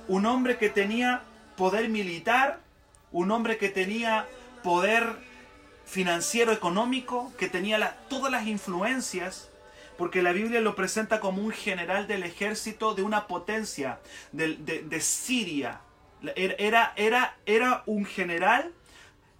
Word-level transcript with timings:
Un 0.08 0.26
hombre 0.26 0.58
que 0.58 0.70
tenía 0.70 1.22
poder 1.56 1.88
militar 1.88 2.60
un 3.12 3.30
hombre 3.30 3.58
que 3.58 3.68
tenía 3.68 4.26
poder 4.62 5.04
financiero, 5.84 6.52
económico, 6.52 7.32
que 7.38 7.48
tenía 7.48 7.96
todas 8.08 8.30
las 8.32 8.46
influencias, 8.46 9.48
porque 9.96 10.22
la 10.22 10.32
Biblia 10.32 10.60
lo 10.60 10.74
presenta 10.74 11.20
como 11.20 11.42
un 11.42 11.52
general 11.52 12.06
del 12.06 12.24
ejército 12.24 12.94
de 12.94 13.02
una 13.02 13.26
potencia, 13.26 14.00
de, 14.32 15.00
Siria. 15.00 15.80
Era, 16.34 16.92
era, 16.96 17.36
era 17.46 17.82
un 17.86 18.04
general 18.04 18.72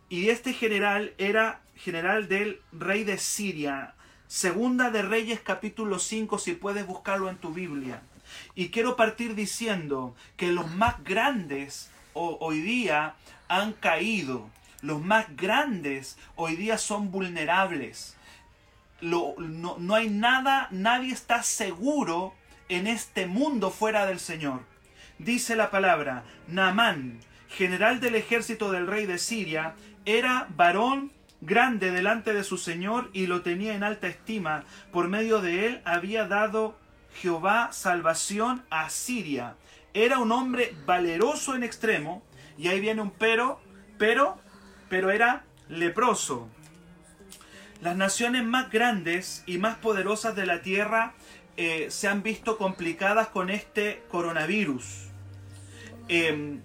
y 0.09 0.29
este 0.29 0.53
general 0.53 1.15
era 1.19 1.61
general 1.75 2.29
del 2.29 2.61
rey 2.73 3.05
de 3.05 3.19
Siria. 3.19 3.95
Segunda 4.29 4.91
de 4.91 5.03
Reyes 5.03 5.41
capítulo 5.41 5.99
5, 5.99 6.39
si 6.39 6.55
puedes 6.55 6.87
buscarlo 6.87 7.29
en 7.29 7.37
tu 7.37 7.53
Biblia. 7.53 8.01
Y 8.55 8.71
quiero 8.71 8.97
partir 8.97 9.35
diciendo 9.35 10.15
que 10.37 10.53
los 10.53 10.71
más 10.73 11.03
grandes 11.05 11.91
hoy 12.17 12.61
día 12.61 13.15
han 13.49 13.73
caído. 13.73 14.51
Los 14.83 15.03
más 15.03 15.37
grandes 15.37 16.19
hoy 16.35 16.57
día 16.57 16.79
son 16.79 17.11
vulnerables. 17.11 18.17
no, 19.01 19.35
no 19.39 19.95
hay 19.95 20.09
nada, 20.09 20.69
nadie 20.71 21.13
está 21.13 21.43
seguro 21.43 22.35
en 22.69 22.87
este 22.87 23.27
mundo 23.27 23.71
fuera 23.71 24.07
del 24.07 24.19
Señor. 24.19 24.63
Dice 25.19 25.57
la 25.57 25.71
palabra, 25.71 26.25
Naamán, 26.49 27.21
general 27.49 28.01
del 28.01 28.17
ejército 28.17 28.71
del 28.71 28.87
rey 28.87 29.07
de 29.07 29.19
Siria, 29.19 29.75
era 30.05 30.47
varón 30.51 31.13
grande 31.41 31.91
delante 31.91 32.35
de 32.35 32.45
su 32.45 32.59
Señor 32.59 33.11
y 33.13 33.27
lo 33.27 33.43
tenía 33.43 33.75
en 33.75 33.83
alta 33.83 34.09
estima. 34.09 34.65
Por 34.93 35.09
medio 35.09 35.41
de 35.41 35.67
él 35.67 35.83
había 35.85 36.27
dado 36.27 36.77
Jehová 37.15 37.71
salvación 37.73 38.63
a 38.71 38.91
Siria. 38.91 39.55
Era 39.97 40.19
un 40.19 40.31
hombre 40.31 40.77
valeroso 40.85 41.55
en 41.55 41.63
extremo, 41.63 42.23
y 42.59 42.69
ahí 42.69 42.81
viene 42.81 43.01
un 43.01 43.13
pero, 43.13 43.59
pero, 43.97 44.37
pero 44.91 45.11
era 45.11 45.47
leproso. 45.71 46.51
Las 47.81 47.97
naciones 47.97 48.45
más 48.45 48.71
grandes 48.71 49.43
y 49.47 49.57
más 49.57 49.77
poderosas 49.77 50.37
de 50.37 50.45
la 50.45 50.61
tierra 50.61 51.15
eh, 51.57 51.87
se 51.89 52.09
han 52.09 52.23
visto 52.23 52.59
complicadas 52.59 53.29
con 53.29 53.49
este 53.49 54.03
coronavirus. 54.11 54.85
Eh, 56.11 56.61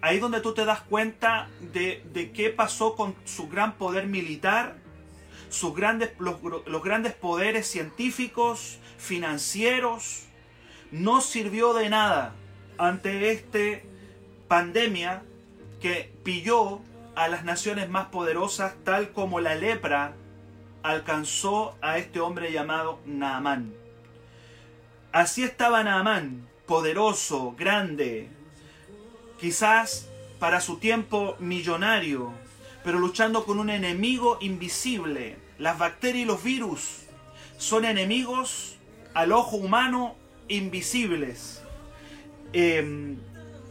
ahí 0.00 0.18
donde 0.18 0.40
tú 0.40 0.52
te 0.52 0.64
das 0.64 0.80
cuenta 0.80 1.48
de, 1.60 2.04
de, 2.12 2.32
qué 2.32 2.50
pasó 2.50 2.96
con 2.96 3.14
su 3.24 3.48
gran 3.48 3.74
poder 3.74 4.08
militar, 4.08 4.74
sus 5.50 5.72
grandes, 5.72 6.14
los, 6.18 6.42
los 6.42 6.82
grandes 6.82 7.12
poderes 7.12 7.68
científicos, 7.68 8.80
financieros, 8.98 10.24
no 10.90 11.20
sirvió 11.20 11.74
de 11.74 11.88
nada 11.88 12.34
ante 12.84 13.30
esta 13.30 13.86
pandemia 14.48 15.22
que 15.80 16.12
pilló 16.24 16.80
a 17.14 17.28
las 17.28 17.44
naciones 17.44 17.88
más 17.88 18.06
poderosas 18.06 18.74
tal 18.84 19.12
como 19.12 19.40
la 19.40 19.54
lepra 19.54 20.14
alcanzó 20.82 21.76
a 21.80 21.98
este 21.98 22.20
hombre 22.20 22.52
llamado 22.52 22.98
Naamán. 23.06 23.72
Así 25.12 25.44
estaba 25.44 25.84
Naamán, 25.84 26.48
poderoso, 26.66 27.54
grande, 27.56 28.30
quizás 29.38 30.08
para 30.40 30.60
su 30.60 30.78
tiempo 30.78 31.36
millonario, 31.38 32.32
pero 32.82 32.98
luchando 32.98 33.44
con 33.44 33.60
un 33.60 33.70
enemigo 33.70 34.38
invisible. 34.40 35.36
Las 35.58 35.78
bacterias 35.78 36.24
y 36.24 36.26
los 36.26 36.42
virus 36.42 37.02
son 37.58 37.84
enemigos 37.84 38.76
al 39.14 39.30
ojo 39.30 39.56
humano 39.56 40.16
invisibles. 40.48 41.61
Eh, 42.52 43.16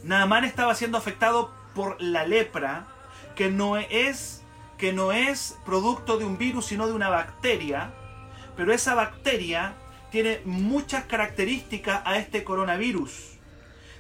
Naamán 0.03 0.43
estaba 0.45 0.75
siendo 0.75 0.97
afectado 0.97 1.53
por 1.75 2.01
la 2.01 2.25
lepra, 2.25 2.87
que 3.35 3.49
no 3.49 3.77
es, 3.77 4.43
que 4.77 4.93
no 4.93 5.11
es 5.11 5.57
producto 5.65 6.17
de 6.17 6.25
un 6.25 6.37
virus, 6.37 6.65
sino 6.65 6.87
de 6.87 6.93
una 6.93 7.09
bacteria, 7.09 7.93
pero 8.55 8.73
esa 8.73 8.95
bacteria 8.95 9.75
tiene 10.09 10.41
muchas 10.45 11.05
características 11.05 12.01
a 12.05 12.17
este 12.17 12.43
coronavirus. 12.43 13.39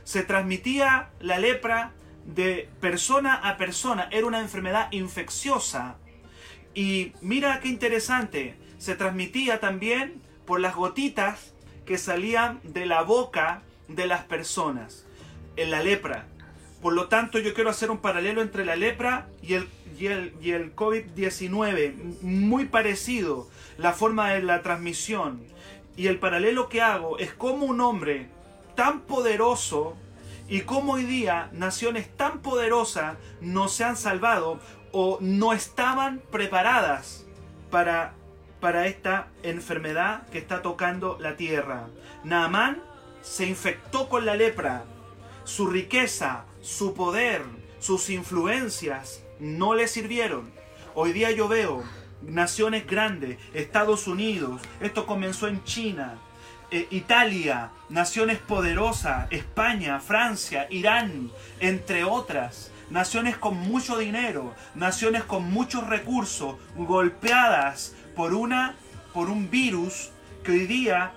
Se 0.03 0.23
transmitía 0.23 1.09
la 1.19 1.39
lepra 1.39 1.93
de 2.25 2.69
persona 2.79 3.35
a 3.35 3.57
persona, 3.57 4.09
era 4.11 4.27
una 4.27 4.39
enfermedad 4.39 4.91
infecciosa. 4.91 5.97
Y 6.73 7.13
mira 7.21 7.59
qué 7.59 7.69
interesante, 7.69 8.57
se 8.77 8.95
transmitía 8.95 9.59
también 9.59 10.21
por 10.45 10.59
las 10.59 10.75
gotitas 10.75 11.53
que 11.85 11.97
salían 11.97 12.59
de 12.63 12.85
la 12.85 13.03
boca 13.03 13.63
de 13.95 14.07
las 14.07 14.23
personas. 14.23 15.05
En 15.55 15.71
la 15.71 15.83
lepra, 15.83 16.25
por 16.81 16.93
lo 16.93 17.07
tanto, 17.07 17.37
yo 17.37 17.53
quiero 17.53 17.69
hacer 17.69 17.91
un 17.91 17.99
paralelo 17.99 18.41
entre 18.41 18.65
la 18.65 18.75
lepra 18.75 19.27
y 19.43 19.53
el, 19.53 19.69
y 19.99 20.07
el, 20.07 20.33
y 20.41 20.51
el 20.51 20.75
COVID-19. 20.75 22.21
Muy 22.21 22.65
parecido 22.65 23.47
la 23.77 23.93
forma 23.93 24.31
de 24.31 24.41
la 24.41 24.63
transmisión. 24.63 25.43
Y 25.95 26.07
el 26.07 26.17
paralelo 26.17 26.69
que 26.69 26.81
hago 26.81 27.19
es 27.19 27.33
como 27.33 27.67
un 27.67 27.81
hombre 27.81 28.29
tan 28.75 29.01
poderoso 29.01 29.95
y 30.47 30.61
como 30.61 30.93
hoy 30.93 31.03
día 31.03 31.49
naciones 31.53 32.09
tan 32.17 32.39
poderosas 32.39 33.17
no 33.41 33.67
se 33.67 33.83
han 33.83 33.95
salvado 33.95 34.59
o 34.91 35.19
no 35.21 35.53
estaban 35.53 36.21
preparadas 36.31 37.25
para, 37.69 38.13
para 38.59 38.87
esta 38.87 39.27
enfermedad 39.43 40.27
que 40.29 40.39
está 40.39 40.63
tocando 40.63 41.17
la 41.19 41.37
tierra. 41.37 41.87
Naamán 42.23 42.81
se 43.21 43.45
infectó 43.45 44.09
con 44.09 44.25
la 44.25 44.35
lepra. 44.35 44.85
Su 45.43 45.67
riqueza, 45.67 46.45
su 46.61 46.93
poder, 46.93 47.43
sus 47.79 48.09
influencias 48.09 49.23
no 49.39 49.73
le 49.73 49.87
sirvieron. 49.87 50.51
Hoy 50.93 51.13
día 51.13 51.31
yo 51.31 51.47
veo 51.47 51.83
naciones 52.21 52.85
grandes, 52.85 53.37
Estados 53.53 54.07
Unidos, 54.07 54.61
esto 54.79 55.05
comenzó 55.05 55.47
en 55.47 55.63
China, 55.63 56.19
eh, 56.69 56.87
Italia, 56.91 57.71
naciones 57.89 58.37
poderosas, 58.37 59.27
España, 59.31 59.99
Francia, 59.99 60.67
Irán, 60.69 61.31
entre 61.59 62.03
otras, 62.03 62.71
naciones 62.89 63.37
con 63.37 63.57
mucho 63.57 63.97
dinero, 63.97 64.53
naciones 64.75 65.23
con 65.23 65.51
muchos 65.51 65.87
recursos, 65.87 66.55
golpeadas 66.75 67.95
por 68.15 68.33
una 68.33 68.75
por 69.13 69.29
un 69.29 69.49
virus 69.49 70.11
que 70.43 70.51
hoy 70.51 70.67
día 70.67 71.11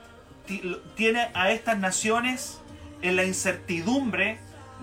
tiene 0.95 1.29
a 1.35 1.51
estas 1.51 1.79
naciones 1.79 2.61
en 3.03 3.17
la 3.17 3.25
incertidumbre 3.25 4.39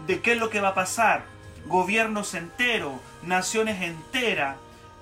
de 0.08 0.22
qué 0.22 0.34
es 0.34 0.40
lo 0.40 0.50
que 0.50 0.62
va 0.62 0.69
a 0.69 0.75
pasar. 0.75 1.25
Gobiernos 1.66 2.34
enteros, 2.34 2.94
naciones 3.24 3.81
enteras, 3.81 4.58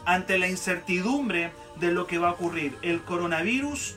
ante 0.06 0.40
la 0.40 0.48
incertidumbre 0.48 1.52
de 1.80 1.92
lo 1.92 2.08
que 2.08 2.18
va 2.18 2.30
a 2.30 2.32
ocurrir. 2.32 2.78
El 2.82 3.02
coronavirus 3.02 3.96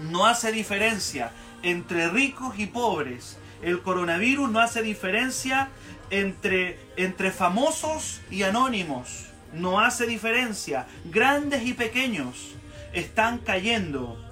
no 0.00 0.26
hace 0.26 0.52
diferencia 0.52 1.30
entre 1.62 2.08
ricos 2.08 2.58
y 2.58 2.66
pobres. 2.66 3.38
El 3.62 3.82
coronavirus 3.82 4.50
no 4.50 4.60
hace 4.60 4.82
diferencia 4.82 5.68
entre, 6.10 6.78
entre 6.96 7.30
famosos 7.30 8.20
y 8.30 8.42
anónimos. 8.42 9.26
No 9.52 9.80
hace 9.80 10.06
diferencia. 10.06 10.86
Grandes 11.04 11.64
y 11.64 11.72
pequeños 11.72 12.54
están 12.92 13.38
cayendo. 13.38 14.27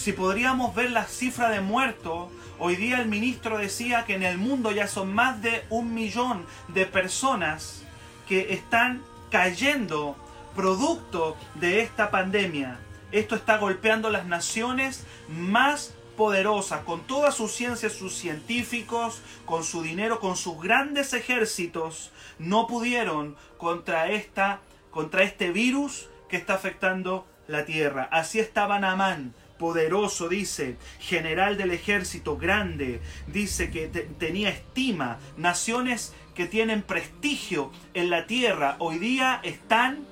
Si 0.00 0.14
podríamos 0.14 0.74
ver 0.74 0.92
la 0.92 1.04
cifra 1.04 1.50
de 1.50 1.60
muertos, 1.60 2.30
hoy 2.58 2.76
día 2.76 3.02
el 3.02 3.06
ministro 3.06 3.58
decía 3.58 4.06
que 4.06 4.14
en 4.14 4.22
el 4.22 4.38
mundo 4.38 4.72
ya 4.72 4.88
son 4.88 5.12
más 5.12 5.42
de 5.42 5.62
un 5.68 5.92
millón 5.92 6.46
de 6.68 6.86
personas 6.86 7.82
que 8.26 8.54
están 8.54 9.02
cayendo 9.30 10.16
producto 10.56 11.36
de 11.56 11.82
esta 11.82 12.10
pandemia. 12.10 12.80
Esto 13.12 13.36
está 13.36 13.58
golpeando 13.58 14.08
las 14.08 14.24
naciones 14.24 15.04
más 15.28 15.92
poderosas, 16.16 16.82
con 16.84 17.02
todas 17.02 17.34
sus 17.34 17.52
ciencias, 17.52 17.92
sus 17.92 18.14
científicos, 18.14 19.20
con 19.44 19.64
su 19.64 19.82
dinero, 19.82 20.18
con 20.18 20.34
sus 20.34 20.62
grandes 20.62 21.12
ejércitos, 21.12 22.10
no 22.38 22.66
pudieron 22.66 23.36
contra, 23.58 24.08
esta, 24.08 24.60
contra 24.90 25.24
este 25.24 25.50
virus 25.50 26.08
que 26.30 26.38
está 26.38 26.54
afectando 26.54 27.26
la 27.48 27.66
tierra. 27.66 28.08
Así 28.10 28.38
estaba 28.38 28.78
Naamán, 28.78 29.34
poderoso, 29.60 30.30
dice, 30.30 30.78
general 30.98 31.58
del 31.58 31.70
ejército, 31.70 32.38
grande, 32.38 33.02
dice 33.26 33.70
que 33.70 33.88
tenía 33.88 34.48
estima, 34.48 35.18
naciones 35.36 36.14
que 36.34 36.46
tienen 36.46 36.80
prestigio 36.80 37.70
en 37.92 38.08
la 38.08 38.26
tierra, 38.26 38.76
hoy 38.78 38.98
día 38.98 39.38
están 39.44 40.06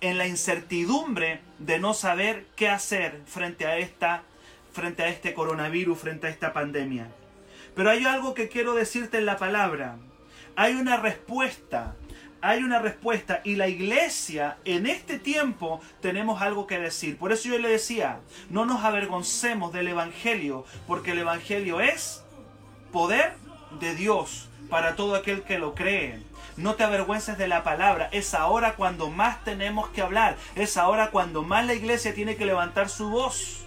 en 0.00 0.16
la 0.16 0.28
incertidumbre 0.28 1.40
de 1.58 1.80
no 1.80 1.92
saber 1.92 2.46
qué 2.54 2.68
hacer 2.68 3.20
frente 3.26 3.66
a 3.66 3.78
esta 3.78 4.22
frente 4.72 5.02
a 5.02 5.08
este 5.08 5.34
coronavirus, 5.34 5.98
frente 5.98 6.28
a 6.28 6.30
esta 6.30 6.52
pandemia. 6.52 7.08
Pero 7.74 7.90
hay 7.90 8.04
algo 8.04 8.32
que 8.32 8.48
quiero 8.48 8.74
decirte 8.74 9.18
en 9.18 9.26
la 9.26 9.36
palabra. 9.36 9.96
Hay 10.54 10.74
una 10.74 10.98
respuesta. 10.98 11.96
Hay 12.40 12.62
una 12.62 12.78
respuesta 12.78 13.40
y 13.42 13.56
la 13.56 13.66
iglesia 13.66 14.58
en 14.64 14.86
este 14.86 15.18
tiempo 15.18 15.80
tenemos 16.00 16.40
algo 16.40 16.68
que 16.68 16.78
decir. 16.78 17.18
Por 17.18 17.32
eso 17.32 17.48
yo 17.48 17.58
le 17.58 17.68
decía, 17.68 18.20
no 18.48 18.64
nos 18.64 18.84
avergoncemos 18.84 19.72
del 19.72 19.88
Evangelio, 19.88 20.64
porque 20.86 21.12
el 21.12 21.18
Evangelio 21.18 21.80
es 21.80 22.22
poder 22.92 23.34
de 23.80 23.96
Dios 23.96 24.48
para 24.70 24.94
todo 24.94 25.16
aquel 25.16 25.42
que 25.42 25.58
lo 25.58 25.74
cree. 25.74 26.22
No 26.56 26.74
te 26.74 26.84
avergüences 26.84 27.38
de 27.38 27.48
la 27.48 27.64
palabra. 27.64 28.08
Es 28.12 28.34
ahora 28.34 28.74
cuando 28.74 29.10
más 29.10 29.42
tenemos 29.44 29.88
que 29.88 30.02
hablar. 30.02 30.36
Es 30.54 30.76
ahora 30.76 31.10
cuando 31.10 31.42
más 31.42 31.66
la 31.66 31.74
iglesia 31.74 32.14
tiene 32.14 32.36
que 32.36 32.46
levantar 32.46 32.88
su 32.88 33.10
voz. 33.10 33.64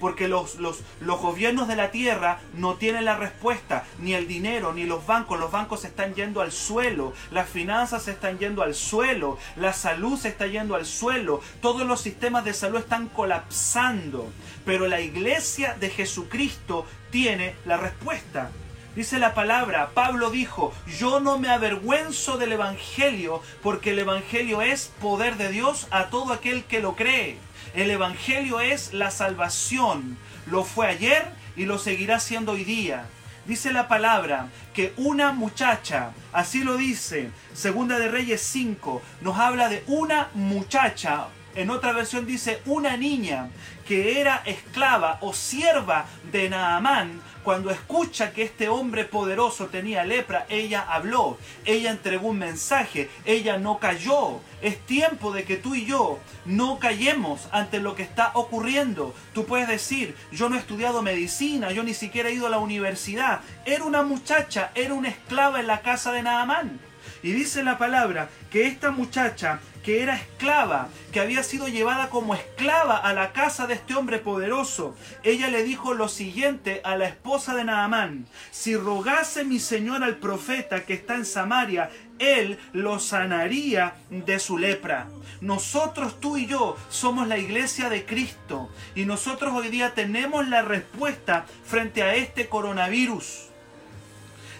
Porque 0.00 0.26
los, 0.26 0.56
los, 0.56 0.80
los 1.00 1.20
gobiernos 1.20 1.68
de 1.68 1.76
la 1.76 1.90
tierra 1.90 2.40
no 2.54 2.74
tienen 2.74 3.04
la 3.04 3.16
respuesta, 3.16 3.84
ni 3.98 4.14
el 4.14 4.26
dinero, 4.26 4.72
ni 4.72 4.84
los 4.84 5.06
bancos. 5.06 5.38
Los 5.38 5.52
bancos 5.52 5.82
se 5.82 5.88
están 5.88 6.14
yendo 6.14 6.40
al 6.40 6.50
suelo, 6.50 7.12
las 7.30 7.48
finanzas 7.48 8.04
se 8.04 8.12
están 8.12 8.38
yendo 8.38 8.62
al 8.62 8.74
suelo, 8.74 9.38
la 9.56 9.72
salud 9.72 10.18
se 10.18 10.28
está 10.28 10.46
yendo 10.46 10.74
al 10.74 10.86
suelo, 10.86 11.40
todos 11.60 11.86
los 11.86 12.00
sistemas 12.00 12.44
de 12.44 12.54
salud 12.54 12.78
están 12.78 13.08
colapsando. 13.08 14.32
Pero 14.64 14.88
la 14.88 15.00
iglesia 15.00 15.76
de 15.78 15.90
Jesucristo 15.90 16.86
tiene 17.10 17.54
la 17.66 17.76
respuesta. 17.76 18.50
Dice 18.96 19.20
la 19.20 19.34
palabra, 19.34 19.90
Pablo 19.94 20.30
dijo, 20.30 20.72
yo 20.98 21.20
no 21.20 21.38
me 21.38 21.48
avergüenzo 21.48 22.38
del 22.38 22.52
Evangelio 22.52 23.40
porque 23.62 23.90
el 23.90 24.00
Evangelio 24.00 24.62
es 24.62 24.90
poder 25.00 25.36
de 25.36 25.48
Dios 25.50 25.86
a 25.92 26.06
todo 26.06 26.32
aquel 26.32 26.64
que 26.64 26.80
lo 26.80 26.96
cree. 26.96 27.38
El 27.74 27.90
Evangelio 27.90 28.60
es 28.60 28.92
la 28.92 29.10
salvación. 29.10 30.18
Lo 30.46 30.64
fue 30.64 30.88
ayer 30.88 31.24
y 31.56 31.66
lo 31.66 31.78
seguirá 31.78 32.18
siendo 32.18 32.52
hoy 32.52 32.64
día. 32.64 33.06
Dice 33.46 33.72
la 33.72 33.88
palabra 33.88 34.48
que 34.74 34.92
una 34.96 35.32
muchacha, 35.32 36.10
así 36.32 36.62
lo 36.62 36.76
dice, 36.76 37.30
Segunda 37.54 37.98
de 37.98 38.08
Reyes 38.08 38.42
5, 38.42 39.02
nos 39.22 39.38
habla 39.38 39.68
de 39.68 39.82
una 39.86 40.28
muchacha, 40.34 41.28
en 41.54 41.70
otra 41.70 41.92
versión 41.92 42.26
dice 42.26 42.60
una 42.64 42.96
niña 42.96 43.48
que 43.90 44.20
era 44.20 44.40
esclava 44.46 45.18
o 45.20 45.32
sierva 45.32 46.06
de 46.30 46.48
Naamán, 46.48 47.20
cuando 47.42 47.70
escucha 47.70 48.32
que 48.32 48.44
este 48.44 48.68
hombre 48.68 49.04
poderoso 49.04 49.66
tenía 49.66 50.04
lepra, 50.04 50.46
ella 50.48 50.86
habló, 50.88 51.38
ella 51.64 51.90
entregó 51.90 52.28
un 52.28 52.38
mensaje, 52.38 53.10
ella 53.24 53.58
no 53.58 53.80
cayó. 53.80 54.42
Es 54.62 54.78
tiempo 54.86 55.32
de 55.32 55.42
que 55.42 55.56
tú 55.56 55.74
y 55.74 55.86
yo 55.86 56.20
no 56.44 56.78
callemos 56.78 57.48
ante 57.50 57.80
lo 57.80 57.96
que 57.96 58.04
está 58.04 58.30
ocurriendo. 58.34 59.12
Tú 59.34 59.44
puedes 59.44 59.66
decir, 59.66 60.14
yo 60.30 60.48
no 60.48 60.54
he 60.54 60.60
estudiado 60.60 61.02
medicina, 61.02 61.72
yo 61.72 61.82
ni 61.82 61.92
siquiera 61.92 62.28
he 62.28 62.34
ido 62.34 62.46
a 62.46 62.50
la 62.50 62.58
universidad. 62.58 63.40
Era 63.66 63.82
una 63.82 64.04
muchacha, 64.04 64.70
era 64.76 64.94
una 64.94 65.08
esclava 65.08 65.58
en 65.58 65.66
la 65.66 65.80
casa 65.80 66.12
de 66.12 66.22
Naamán. 66.22 66.89
Y 67.22 67.32
dice 67.32 67.62
la 67.62 67.78
palabra 67.78 68.28
que 68.50 68.66
esta 68.66 68.90
muchacha 68.90 69.60
que 69.82 70.02
era 70.02 70.14
esclava, 70.14 70.88
que 71.12 71.20
había 71.20 71.42
sido 71.42 71.68
llevada 71.68 72.10
como 72.10 72.34
esclava 72.34 72.96
a 72.98 73.12
la 73.14 73.32
casa 73.32 73.66
de 73.66 73.74
este 73.74 73.94
hombre 73.94 74.18
poderoso, 74.18 74.94
ella 75.22 75.48
le 75.48 75.62
dijo 75.62 75.94
lo 75.94 76.08
siguiente 76.08 76.80
a 76.84 76.96
la 76.96 77.06
esposa 77.06 77.54
de 77.54 77.64
Naamán, 77.64 78.26
si 78.50 78.76
rogase 78.76 79.44
mi 79.44 79.58
señor 79.58 80.04
al 80.04 80.16
profeta 80.16 80.84
que 80.84 80.94
está 80.94 81.14
en 81.14 81.24
Samaria, 81.24 81.90
él 82.18 82.58
lo 82.72 82.98
sanaría 82.98 83.94
de 84.10 84.38
su 84.38 84.58
lepra. 84.58 85.08
Nosotros, 85.40 86.20
tú 86.20 86.36
y 86.36 86.46
yo, 86.46 86.76
somos 86.90 87.26
la 87.26 87.38
iglesia 87.38 87.88
de 87.88 88.04
Cristo 88.04 88.68
y 88.94 89.06
nosotros 89.06 89.54
hoy 89.54 89.68
día 89.68 89.94
tenemos 89.94 90.46
la 90.48 90.60
respuesta 90.60 91.46
frente 91.64 92.02
a 92.02 92.14
este 92.14 92.48
coronavirus 92.48 93.49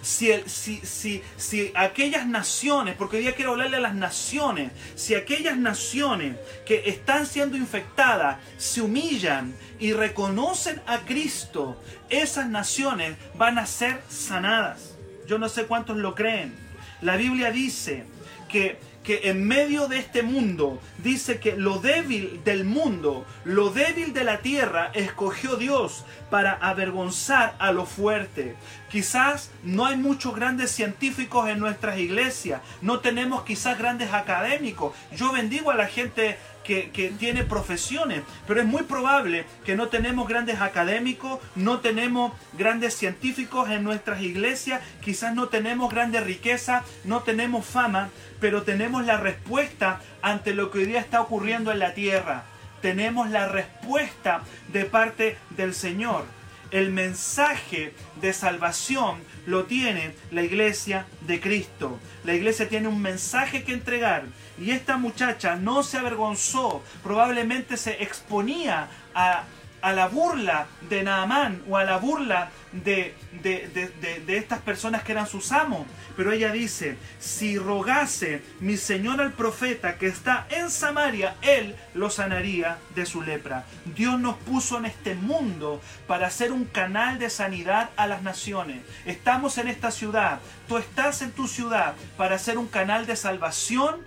si, 0.02 0.32
si, 0.47 0.79
si, 0.79 1.23
si 1.37 1.73
aquellas 1.75 2.26
naciones, 2.26 2.94
porque 2.97 3.17
hoy 3.17 3.23
día 3.23 3.35
quiero 3.35 3.52
hablarle 3.52 3.76
a 3.76 3.81
las 3.81 3.94
naciones, 3.94 4.73
si 4.94 5.14
aquellas 5.14 5.56
naciones 5.56 6.37
que 6.67 6.88
están 6.88 7.26
siendo 7.26 7.56
infectadas 7.56 8.38
se 8.56 8.81
humillan 8.82 9.55
y 9.79 9.93
reconocen 9.93 10.81
a 10.87 11.00
Cristo, 11.00 11.81
esas 12.08 12.49
naciones 12.49 13.17
van 13.35 13.58
a 13.58 13.67
ser 13.67 14.00
sanadas. 14.08 14.97
Yo 15.26 15.38
no 15.38 15.49
sé 15.49 15.67
cuántos 15.67 15.97
lo 15.97 16.14
creen. 16.14 16.55
La 17.00 17.17
Biblia 17.17 17.50
dice 17.50 18.05
que 18.49 18.79
que 19.02 19.31
en 19.31 19.47
medio 19.47 19.88
de 19.88 19.99
este 19.99 20.23
mundo 20.23 20.81
dice 20.99 21.41
que 21.41 21.56
lo 21.56 21.79
débil 21.79 22.43
del 22.44 22.64
mundo, 22.64 23.25
lo 23.45 23.71
débil 23.71 24.12
de 24.12 24.25
la 24.25 24.38
tierra, 24.38 24.90
escogió 24.95 25.57
Dios 25.57 26.04
para 26.28 26.52
avergonzar 26.52 27.54
a 27.59 27.73
lo 27.73 27.87
fuerte. 27.87 28.57
Quizás 28.90 29.50
no 29.62 29.87
hay 29.87 29.97
muchos 29.97 30.35
grandes 30.35 30.73
científicos 30.73 31.49
en 31.49 31.61
nuestras 31.61 31.99
iglesias, 31.99 32.61
no 32.82 32.99
tenemos 32.99 33.44
quizás 33.44 33.78
grandes 33.78 34.12
académicos. 34.12 34.94
Yo 35.16 35.30
bendigo 35.30 35.70
a 35.70 35.76
la 35.76 35.87
gente 35.87 36.38
que, 36.64 37.12
tiene 37.18 37.44
profesiones, 37.44 38.23
pero 38.47 38.61
es 38.61 38.66
muy 38.66 38.82
probable 38.82 39.44
que 39.64 39.76
no 39.76 39.88
tenemos 39.88 40.28
grandes 40.28 40.61
académicos, 40.61 41.40
no 41.56 41.80
tenemos 41.80 42.32
grandes 42.52 42.94
científicos 42.94 43.70
en 43.70 43.82
nuestras 43.82 44.23
iglesias, 44.23 44.80
quizás 45.00 45.35
no 45.35 45.49
tenemos 45.49 45.92
grande 45.92 46.20
riqueza, 46.20 46.85
no 47.04 47.20
tenemos 47.20 47.66
fama, 47.66 48.11
pero 48.40 48.62
tenemos 48.62 49.04
la 49.04 49.16
respuesta 49.16 50.00
ante 50.23 50.54
lo 50.54 50.70
que 50.70 50.78
hoy 50.78 50.87
día 50.87 51.00
está 51.00 51.20
ocurriendo 51.20 51.73
en 51.73 51.78
la 51.78 51.94
tierra. 51.94 52.44
Tenemos 52.82 53.30
la 53.30 53.47
respuesta 53.47 54.42
de 54.73 54.85
parte 54.85 55.37
del 55.50 55.75
Señor. 55.75 56.39
El 56.70 56.92
mensaje 56.92 57.92
de 58.20 58.32
salvación 58.32 59.18
lo 59.46 59.64
tiene 59.64 60.14
la 60.30 60.42
iglesia 60.42 61.06
de 61.22 61.40
Cristo. 61.40 61.98
La 62.24 62.34
iglesia 62.34 62.68
tiene 62.68 62.88
un 62.88 63.02
mensaje 63.02 63.64
que 63.64 63.72
entregar 63.72 64.24
y 64.58 64.70
esta 64.70 64.96
muchacha 64.96 65.56
no 65.56 65.82
se 65.82 65.98
avergonzó, 65.98 66.82
probablemente 67.02 67.76
se 67.76 68.02
exponía 68.02 68.88
a, 69.14 69.44
la 69.82 70.08
burla 70.08 70.66
de 70.88 71.02
Naamán 71.02 71.62
o 71.68 71.76
a 71.76 71.84
la 71.84 71.96
burla 71.96 72.50
de, 72.72 73.14
de, 73.42 74.37
estas 74.37 74.60
personas 74.60 75.02
que 75.02 75.12
eran 75.12 75.26
sus 75.26 75.52
amos. 75.52 75.87
Pero 76.16 76.32
ella 76.32 76.52
dice, 76.52 76.96
si 77.18 77.58
rogase 77.58 78.42
mi 78.60 78.76
Señor 78.76 79.20
al 79.20 79.32
profeta 79.32 79.96
que 79.96 80.06
está 80.06 80.46
en 80.50 80.70
Samaria, 80.70 81.37
él 81.42 81.75
lo 81.94 82.10
sanaría 82.10 82.78
de 82.94 83.06
su 83.06 83.22
lepra. 83.22 83.64
Dios 83.96 84.20
nos 84.20 84.37
puso 84.37 84.78
en 84.78 84.84
este 84.84 85.14
mundo 85.14 85.80
para 86.06 86.30
ser 86.30 86.52
un 86.52 86.64
canal 86.64 87.18
de 87.18 87.30
sanidad 87.30 87.90
a 87.96 88.06
las 88.06 88.22
naciones. 88.22 88.82
Estamos 89.06 89.58
en 89.58 89.68
esta 89.68 89.90
ciudad, 89.90 90.40
tú 90.68 90.76
estás 90.76 91.22
en 91.22 91.32
tu 91.32 91.49
ciudad 91.49 91.94
para 92.16 92.38
ser 92.38 92.58
un 92.58 92.68
canal 92.68 93.06
de 93.06 93.16
salvación 93.16 94.04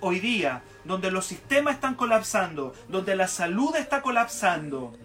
hoy 0.00 0.20
día, 0.20 0.62
donde 0.84 1.10
los 1.10 1.26
sistemas 1.26 1.74
están 1.74 1.94
colapsando, 1.94 2.74
donde 2.88 3.16
la 3.16 3.28
salud 3.28 3.74
está 3.76 4.00
colapsando, 4.02 4.96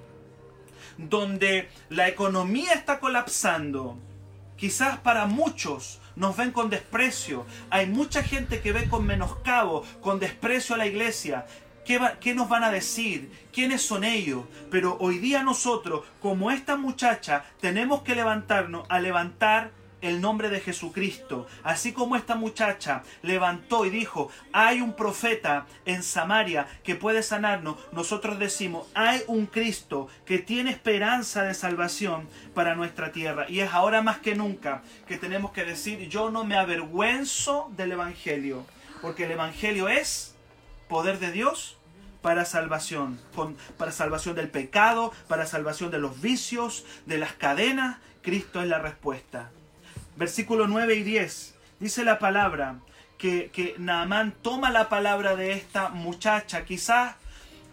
donde 0.97 1.69
la 1.89 2.07
economía 2.07 2.73
está 2.73 2.99
colapsando, 2.99 3.97
quizás 4.57 4.97
para 4.99 5.25
muchos 5.25 5.99
nos 6.15 6.37
ven 6.37 6.51
con 6.51 6.69
desprecio. 6.69 7.45
Hay 7.69 7.87
mucha 7.87 8.23
gente 8.23 8.61
que 8.61 8.71
ve 8.71 8.87
con 8.87 9.05
menoscabo, 9.05 9.85
con 10.01 10.19
desprecio 10.19 10.75
a 10.75 10.77
la 10.77 10.85
iglesia. 10.85 11.45
¿Qué, 11.85 11.99
¿Qué, 12.21 12.33
nos 12.33 12.47
van 12.47 12.63
a 12.63 12.71
decir? 12.71 13.31
¿Quiénes 13.51 13.81
son 13.81 14.03
ellos? 14.03 14.45
Pero 14.71 14.97
hoy 14.99 15.17
día 15.17 15.43
nosotros, 15.43 16.05
como 16.21 16.49
esta 16.49 16.77
muchacha, 16.77 17.43
tenemos 17.59 18.03
que 18.03 18.15
levantarnos 18.15 18.85
a 18.89 18.99
levantar 18.99 19.71
el 20.03 20.21
nombre 20.21 20.49
de 20.49 20.59
Jesucristo. 20.59 21.47
Así 21.63 21.93
como 21.93 22.15
esta 22.15 22.35
muchacha 22.35 23.03
levantó 23.21 23.85
y 23.85 23.89
dijo, 23.89 24.29
hay 24.51 24.81
un 24.81 24.93
profeta 24.93 25.65
en 25.85 26.03
Samaria 26.03 26.67
que 26.83 26.95
puede 26.95 27.23
sanarnos, 27.23 27.77
nosotros 27.93 28.37
decimos, 28.37 28.87
hay 28.93 29.21
un 29.27 29.45
Cristo 29.47 30.09
que 30.25 30.39
tiene 30.39 30.71
esperanza 30.71 31.43
de 31.43 31.53
salvación 31.53 32.27
para 32.53 32.75
nuestra 32.75 33.11
tierra. 33.11 33.45
Y 33.49 33.61
es 33.61 33.71
ahora 33.73 34.01
más 34.01 34.19
que 34.19 34.35
nunca 34.35 34.83
que 35.07 35.17
tenemos 35.17 35.51
que 35.51 35.63
decir, 35.63 36.09
yo 36.09 36.29
no 36.29 36.43
me 36.43 36.57
avergüenzo 36.57 37.71
del 37.77 37.93
Evangelio, 37.93 38.65
porque 39.01 39.23
el 39.23 39.31
Evangelio 39.31 39.87
es 39.87 40.35
poder 40.89 41.19
de 41.19 41.31
Dios 41.31 41.77
para 42.21 42.43
salvación, 42.45 43.19
para 43.77 43.91
salvación 43.91 44.35
del 44.35 44.49
pecado, 44.49 45.13
para 45.29 45.45
salvación 45.45 45.91
de 45.91 45.99
los 45.99 46.21
vicios, 46.21 46.85
de 47.05 47.17
las 47.17 47.33
cadenas. 47.33 47.99
Cristo 48.21 48.61
es 48.61 48.67
la 48.67 48.79
respuesta 48.79 49.51
versículo 50.15 50.67
9 50.67 50.95
y 50.95 51.03
10, 51.03 51.55
dice 51.79 52.03
la 52.03 52.19
palabra 52.19 52.79
que, 53.17 53.49
que 53.51 53.75
Naamán 53.77 54.33
toma 54.41 54.71
la 54.71 54.89
palabra 54.89 55.35
de 55.35 55.53
esta 55.53 55.89
muchacha, 55.89 56.65
quizás 56.65 57.15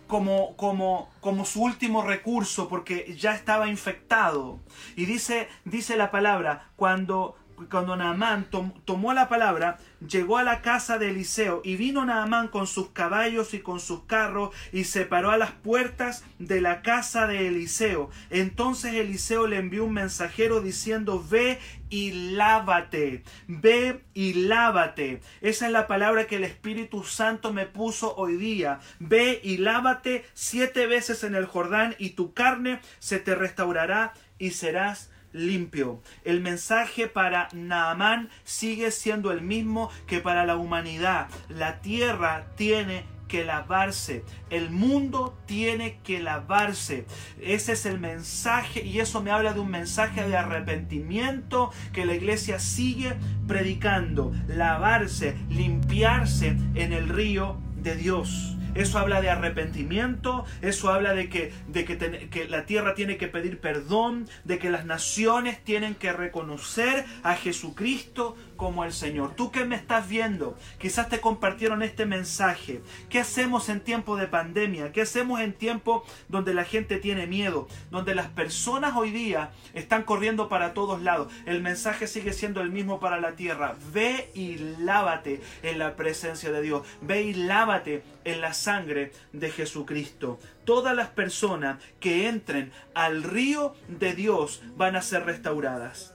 como, 0.06 0.56
como, 0.56 1.08
como 1.20 1.44
su 1.44 1.62
último 1.62 2.02
recurso, 2.02 2.68
porque 2.68 3.14
ya 3.16 3.34
estaba 3.34 3.68
infectado. 3.68 4.58
Y 4.96 5.06
dice, 5.06 5.48
dice 5.64 5.96
la 5.96 6.10
palabra, 6.10 6.70
cuando 6.76 7.36
cuando 7.68 7.96
Naamán 7.96 8.48
tomó 8.84 9.12
la 9.12 9.28
palabra, 9.28 9.78
llegó 10.06 10.38
a 10.38 10.42
la 10.42 10.62
casa 10.62 10.98
de 10.98 11.10
Eliseo 11.10 11.60
y 11.64 11.76
vino 11.76 12.04
Naamán 12.04 12.48
con 12.48 12.66
sus 12.66 12.90
caballos 12.90 13.54
y 13.54 13.60
con 13.60 13.80
sus 13.80 14.04
carros 14.04 14.54
y 14.72 14.84
se 14.84 15.04
paró 15.04 15.30
a 15.30 15.38
las 15.38 15.52
puertas 15.52 16.24
de 16.38 16.60
la 16.60 16.82
casa 16.82 17.26
de 17.26 17.48
Eliseo. 17.48 18.10
Entonces 18.30 18.94
Eliseo 18.94 19.46
le 19.46 19.58
envió 19.58 19.84
un 19.84 19.94
mensajero 19.94 20.60
diciendo, 20.60 21.24
ve 21.28 21.58
y 21.90 22.12
lávate, 22.12 23.24
ve 23.48 24.04
y 24.14 24.34
lávate. 24.34 25.20
Esa 25.40 25.66
es 25.66 25.72
la 25.72 25.86
palabra 25.86 26.26
que 26.26 26.36
el 26.36 26.44
Espíritu 26.44 27.02
Santo 27.04 27.52
me 27.52 27.66
puso 27.66 28.14
hoy 28.16 28.36
día. 28.36 28.80
Ve 29.00 29.40
y 29.42 29.58
lávate 29.58 30.24
siete 30.32 30.86
veces 30.86 31.24
en 31.24 31.34
el 31.34 31.46
Jordán 31.46 31.96
y 31.98 32.10
tu 32.10 32.32
carne 32.32 32.80
se 33.00 33.18
te 33.18 33.34
restaurará 33.34 34.12
y 34.38 34.50
serás 34.50 35.10
limpio. 35.32 36.00
El 36.24 36.40
mensaje 36.40 37.06
para 37.06 37.48
Naamán 37.52 38.30
sigue 38.44 38.90
siendo 38.90 39.32
el 39.32 39.42
mismo 39.42 39.90
que 40.06 40.20
para 40.20 40.44
la 40.44 40.56
humanidad. 40.56 41.28
La 41.48 41.80
tierra 41.80 42.46
tiene 42.56 43.04
que 43.30 43.44
lavarse. 43.44 44.24
El 44.50 44.70
mundo 44.70 45.38
tiene 45.46 45.98
que 46.02 46.20
lavarse. 46.20 47.06
Ese 47.40 47.72
es 47.72 47.86
el 47.86 48.00
mensaje 48.00 48.82
y 48.84 48.98
eso 48.98 49.22
me 49.22 49.30
habla 49.30 49.54
de 49.54 49.60
un 49.60 49.70
mensaje 49.70 50.28
de 50.28 50.36
arrepentimiento 50.36 51.70
que 51.92 52.04
la 52.04 52.14
iglesia 52.14 52.58
sigue 52.58 53.14
predicando. 53.46 54.32
Lavarse, 54.48 55.36
limpiarse 55.48 56.56
en 56.74 56.92
el 56.92 57.08
río 57.08 57.56
de 57.76 57.94
Dios. 57.94 58.56
Eso 58.74 58.98
habla 58.98 59.20
de 59.20 59.30
arrepentimiento, 59.30 60.44
eso 60.62 60.92
habla 60.92 61.14
de 61.14 61.28
que, 61.28 61.52
de 61.68 61.84
que, 61.84 62.48
la 62.48 62.66
tierra 62.66 62.94
tiene 62.94 63.16
que 63.16 63.28
pedir 63.28 63.58
perdón, 63.58 64.28
de 64.44 64.58
que 64.58 64.70
las 64.70 64.84
naciones 64.84 65.62
tienen 65.64 65.94
que 65.94 66.12
reconocer 66.12 67.04
a 67.22 67.34
Jesucristo 67.34 68.36
como 68.60 68.84
el 68.84 68.92
Señor. 68.92 69.34
Tú 69.36 69.50
que 69.50 69.64
me 69.64 69.74
estás 69.74 70.06
viendo, 70.06 70.54
quizás 70.78 71.08
te 71.08 71.18
compartieron 71.18 71.82
este 71.82 72.04
mensaje. 72.04 72.82
¿Qué 73.08 73.18
hacemos 73.18 73.70
en 73.70 73.80
tiempo 73.80 74.18
de 74.18 74.26
pandemia? 74.26 74.92
¿Qué 74.92 75.00
hacemos 75.00 75.40
en 75.40 75.54
tiempo 75.54 76.04
donde 76.28 76.52
la 76.52 76.64
gente 76.64 76.98
tiene 76.98 77.26
miedo? 77.26 77.68
Donde 77.90 78.14
las 78.14 78.26
personas 78.26 78.94
hoy 78.98 79.12
día 79.12 79.52
están 79.72 80.02
corriendo 80.02 80.50
para 80.50 80.74
todos 80.74 81.00
lados. 81.00 81.32
El 81.46 81.62
mensaje 81.62 82.06
sigue 82.06 82.34
siendo 82.34 82.60
el 82.60 82.70
mismo 82.70 83.00
para 83.00 83.18
la 83.18 83.32
tierra. 83.32 83.76
Ve 83.94 84.30
y 84.34 84.58
lávate 84.58 85.40
en 85.62 85.78
la 85.78 85.96
presencia 85.96 86.52
de 86.52 86.60
Dios. 86.60 86.86
Ve 87.00 87.22
y 87.22 87.32
lávate 87.32 88.02
en 88.24 88.42
la 88.42 88.52
sangre 88.52 89.12
de 89.32 89.50
Jesucristo. 89.50 90.38
Todas 90.66 90.94
las 90.94 91.08
personas 91.08 91.82
que 91.98 92.28
entren 92.28 92.72
al 92.92 93.22
río 93.22 93.74
de 93.88 94.12
Dios 94.12 94.62
van 94.76 94.96
a 94.96 95.00
ser 95.00 95.24
restauradas. 95.24 96.12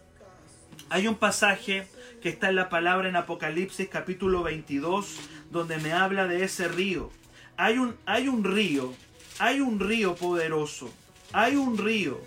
Hay 0.90 1.08
un 1.08 1.16
pasaje 1.16 1.88
que 2.26 2.30
está 2.30 2.50
en 2.50 2.56
la 2.56 2.70
palabra 2.70 3.08
en 3.08 3.16
Apocalipsis 3.16 3.88
capítulo 3.88 4.42
22, 4.42 5.20
donde 5.52 5.78
me 5.78 5.94
habla 5.94 6.26
de 6.26 6.44
ese 6.44 6.68
río. 6.68 7.12
Hay 7.56 7.78
un, 7.78 7.96
hay 8.08 8.28
un 8.28 8.44
río, 8.44 8.96
hay 9.38 9.60
un 9.60 9.80
río 9.80 10.16
poderoso, 10.16 10.92
hay 11.34 11.56
un 11.56 11.78
río 11.78 12.20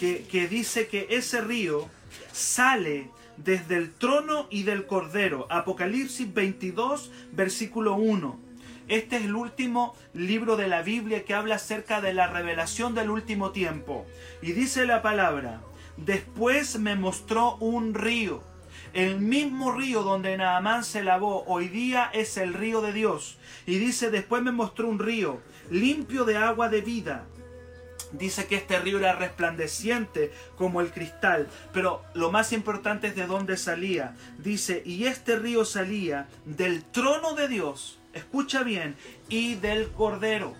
que, 0.00 0.26
que 0.28 0.48
dice 0.48 0.88
que 0.88 1.06
ese 1.10 1.40
río 1.40 1.88
sale 2.32 3.12
desde 3.36 3.76
el 3.76 3.94
trono 3.94 4.48
y 4.50 4.64
del 4.64 4.86
cordero. 4.86 5.46
Apocalipsis 5.50 6.34
22, 6.34 7.12
versículo 7.30 7.94
1. 7.94 8.40
Este 8.88 9.18
es 9.18 9.26
el 9.26 9.36
último 9.36 9.94
libro 10.14 10.56
de 10.56 10.66
la 10.66 10.82
Biblia 10.82 11.24
que 11.24 11.34
habla 11.34 11.54
acerca 11.54 12.00
de 12.00 12.12
la 12.12 12.26
revelación 12.26 12.96
del 12.96 13.08
último 13.08 13.52
tiempo. 13.52 14.04
Y 14.42 14.50
dice 14.50 14.84
la 14.84 15.00
palabra, 15.00 15.60
después 15.96 16.80
me 16.80 16.96
mostró 16.96 17.54
un 17.58 17.94
río 17.94 18.47
el 18.92 19.20
mismo 19.20 19.72
río 19.72 20.02
donde 20.02 20.36
Naamán 20.36 20.84
se 20.84 21.02
lavó 21.02 21.44
hoy 21.46 21.68
día 21.68 22.10
es 22.12 22.36
el 22.36 22.54
río 22.54 22.80
de 22.80 22.92
Dios. 22.92 23.38
Y 23.66 23.78
dice, 23.78 24.10
después 24.10 24.42
me 24.42 24.52
mostró 24.52 24.88
un 24.88 24.98
río 24.98 25.40
limpio 25.70 26.24
de 26.24 26.36
agua 26.36 26.68
de 26.68 26.80
vida. 26.80 27.26
Dice 28.12 28.46
que 28.46 28.56
este 28.56 28.78
río 28.78 28.98
era 28.98 29.12
resplandeciente 29.12 30.32
como 30.56 30.80
el 30.80 30.90
cristal, 30.92 31.46
pero 31.72 32.02
lo 32.14 32.30
más 32.30 32.52
importante 32.52 33.08
es 33.08 33.16
de 33.16 33.26
dónde 33.26 33.56
salía. 33.56 34.16
Dice, 34.38 34.82
y 34.84 35.04
este 35.04 35.36
río 35.36 35.64
salía 35.64 36.26
del 36.46 36.84
trono 36.84 37.34
de 37.34 37.48
Dios, 37.48 37.98
escucha 38.14 38.62
bien, 38.62 38.96
y 39.28 39.56
del 39.56 39.90
cordero. 39.90 40.54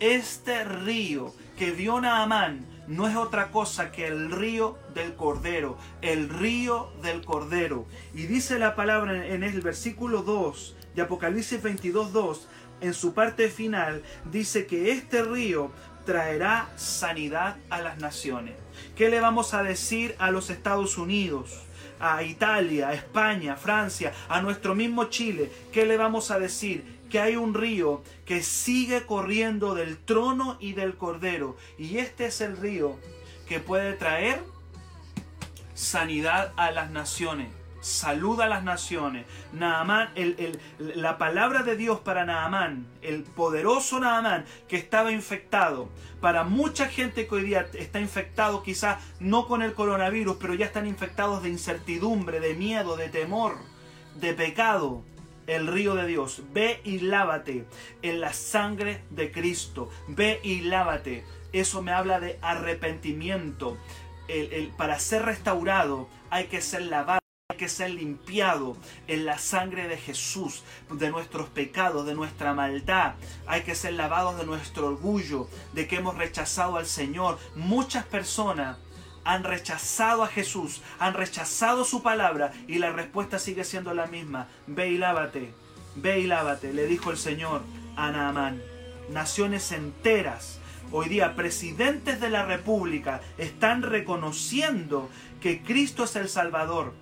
Este 0.00 0.64
río 0.64 1.34
que 1.58 1.70
vio 1.70 2.00
Naamán 2.00 2.75
no 2.86 3.08
es 3.08 3.16
otra 3.16 3.50
cosa 3.50 3.90
que 3.90 4.06
el 4.06 4.30
río 4.30 4.78
del 4.94 5.14
Cordero, 5.14 5.76
el 6.02 6.28
río 6.28 6.92
del 7.02 7.24
Cordero. 7.24 7.86
Y 8.14 8.26
dice 8.26 8.58
la 8.58 8.74
palabra 8.74 9.26
en 9.26 9.42
el 9.42 9.60
versículo 9.60 10.22
2 10.22 10.76
de 10.94 11.02
Apocalipsis 11.02 11.62
22, 11.62 12.12
2, 12.12 12.48
en 12.80 12.94
su 12.94 13.14
parte 13.14 13.48
final, 13.48 14.02
dice 14.30 14.66
que 14.66 14.92
este 14.92 15.22
río 15.22 15.70
traerá 16.04 16.68
sanidad 16.76 17.56
a 17.70 17.80
las 17.80 17.98
naciones. 17.98 18.54
¿Qué 18.94 19.08
le 19.08 19.20
vamos 19.20 19.54
a 19.54 19.62
decir 19.62 20.14
a 20.18 20.30
los 20.30 20.50
Estados 20.50 20.98
Unidos? 20.98 21.62
a 21.98 22.22
Italia, 22.22 22.88
a 22.88 22.94
España, 22.94 23.56
Francia, 23.56 24.12
a 24.28 24.42
nuestro 24.42 24.74
mismo 24.74 25.04
Chile, 25.04 25.50
¿qué 25.72 25.86
le 25.86 25.96
vamos 25.96 26.30
a 26.30 26.38
decir? 26.38 26.95
Que 27.08 27.20
hay 27.20 27.36
un 27.36 27.54
río 27.54 28.02
que 28.24 28.42
sigue 28.42 29.06
corriendo 29.06 29.74
del 29.74 29.98
trono 29.98 30.56
y 30.60 30.72
del 30.72 30.96
cordero. 30.96 31.56
Y 31.78 31.98
este 31.98 32.26
es 32.26 32.40
el 32.40 32.56
río 32.56 32.96
que 33.48 33.60
puede 33.60 33.94
traer 33.94 34.42
sanidad 35.74 36.52
a 36.56 36.70
las 36.70 36.90
naciones. 36.90 37.48
Salud 37.80 38.40
a 38.40 38.48
las 38.48 38.64
naciones. 38.64 39.26
Naamán, 39.52 40.08
la 40.78 41.18
palabra 41.18 41.62
de 41.62 41.76
Dios 41.76 42.00
para 42.00 42.24
Naamán, 42.24 42.86
el 43.00 43.22
poderoso 43.22 44.00
Naamán 44.00 44.44
que 44.66 44.76
estaba 44.76 45.12
infectado. 45.12 45.88
Para 46.20 46.42
mucha 46.42 46.88
gente 46.88 47.28
que 47.28 47.34
hoy 47.36 47.42
día 47.42 47.68
está 47.74 48.00
infectado, 48.00 48.64
quizás 48.64 48.98
no 49.20 49.46
con 49.46 49.62
el 49.62 49.74
coronavirus, 49.74 50.36
pero 50.40 50.54
ya 50.54 50.66
están 50.66 50.86
infectados 50.86 51.44
de 51.44 51.50
incertidumbre, 51.50 52.40
de 52.40 52.54
miedo, 52.54 52.96
de 52.96 53.08
temor, 53.08 53.56
de 54.16 54.32
pecado 54.34 55.04
el 55.46 55.66
río 55.66 55.94
de 55.94 56.06
Dios. 56.06 56.42
Ve 56.52 56.80
y 56.84 57.00
lávate 57.00 57.66
en 58.02 58.20
la 58.20 58.32
sangre 58.32 59.02
de 59.10 59.32
Cristo. 59.32 59.90
Ve 60.08 60.40
y 60.42 60.62
lávate. 60.62 61.24
Eso 61.52 61.82
me 61.82 61.92
habla 61.92 62.20
de 62.20 62.38
arrepentimiento. 62.42 63.78
El, 64.28 64.72
para 64.76 64.98
ser 64.98 65.22
restaurado 65.22 66.08
hay 66.30 66.46
que 66.46 66.60
ser 66.60 66.82
lavado. 66.82 67.20
Que 67.56 67.68
ser 67.70 67.90
limpiado 67.90 68.76
en 69.06 69.24
la 69.24 69.38
sangre 69.38 69.88
de 69.88 69.96
Jesús, 69.96 70.62
de 70.90 71.10
nuestros 71.10 71.48
pecados, 71.48 72.04
de 72.04 72.14
nuestra 72.14 72.52
maldad. 72.52 73.14
Hay 73.46 73.62
que 73.62 73.74
ser 73.74 73.94
lavados 73.94 74.36
de 74.36 74.44
nuestro 74.44 74.88
orgullo, 74.88 75.48
de 75.72 75.88
que 75.88 75.96
hemos 75.96 76.18
rechazado 76.18 76.76
al 76.76 76.84
Señor. 76.84 77.38
Muchas 77.54 78.04
personas 78.04 78.76
han 79.26 79.42
rechazado 79.42 80.22
a 80.22 80.28
Jesús, 80.28 80.80
han 81.00 81.14
rechazado 81.14 81.84
su 81.84 82.00
palabra 82.00 82.52
y 82.68 82.78
la 82.78 82.92
respuesta 82.92 83.40
sigue 83.40 83.64
siendo 83.64 83.92
la 83.92 84.06
misma. 84.06 84.46
Ve 84.68 84.90
y 84.90 84.98
lávate, 84.98 85.52
ve 85.96 86.20
y 86.20 86.26
lávate, 86.28 86.72
le 86.72 86.86
dijo 86.86 87.10
el 87.10 87.18
Señor 87.18 87.62
a 87.96 88.12
Naamán. 88.12 88.62
Naciones 89.10 89.72
enteras, 89.72 90.60
hoy 90.92 91.08
día 91.08 91.34
presidentes 91.34 92.20
de 92.20 92.30
la 92.30 92.44
República, 92.44 93.20
están 93.36 93.82
reconociendo 93.82 95.10
que 95.40 95.60
Cristo 95.60 96.04
es 96.04 96.14
el 96.14 96.28
Salvador. 96.28 96.94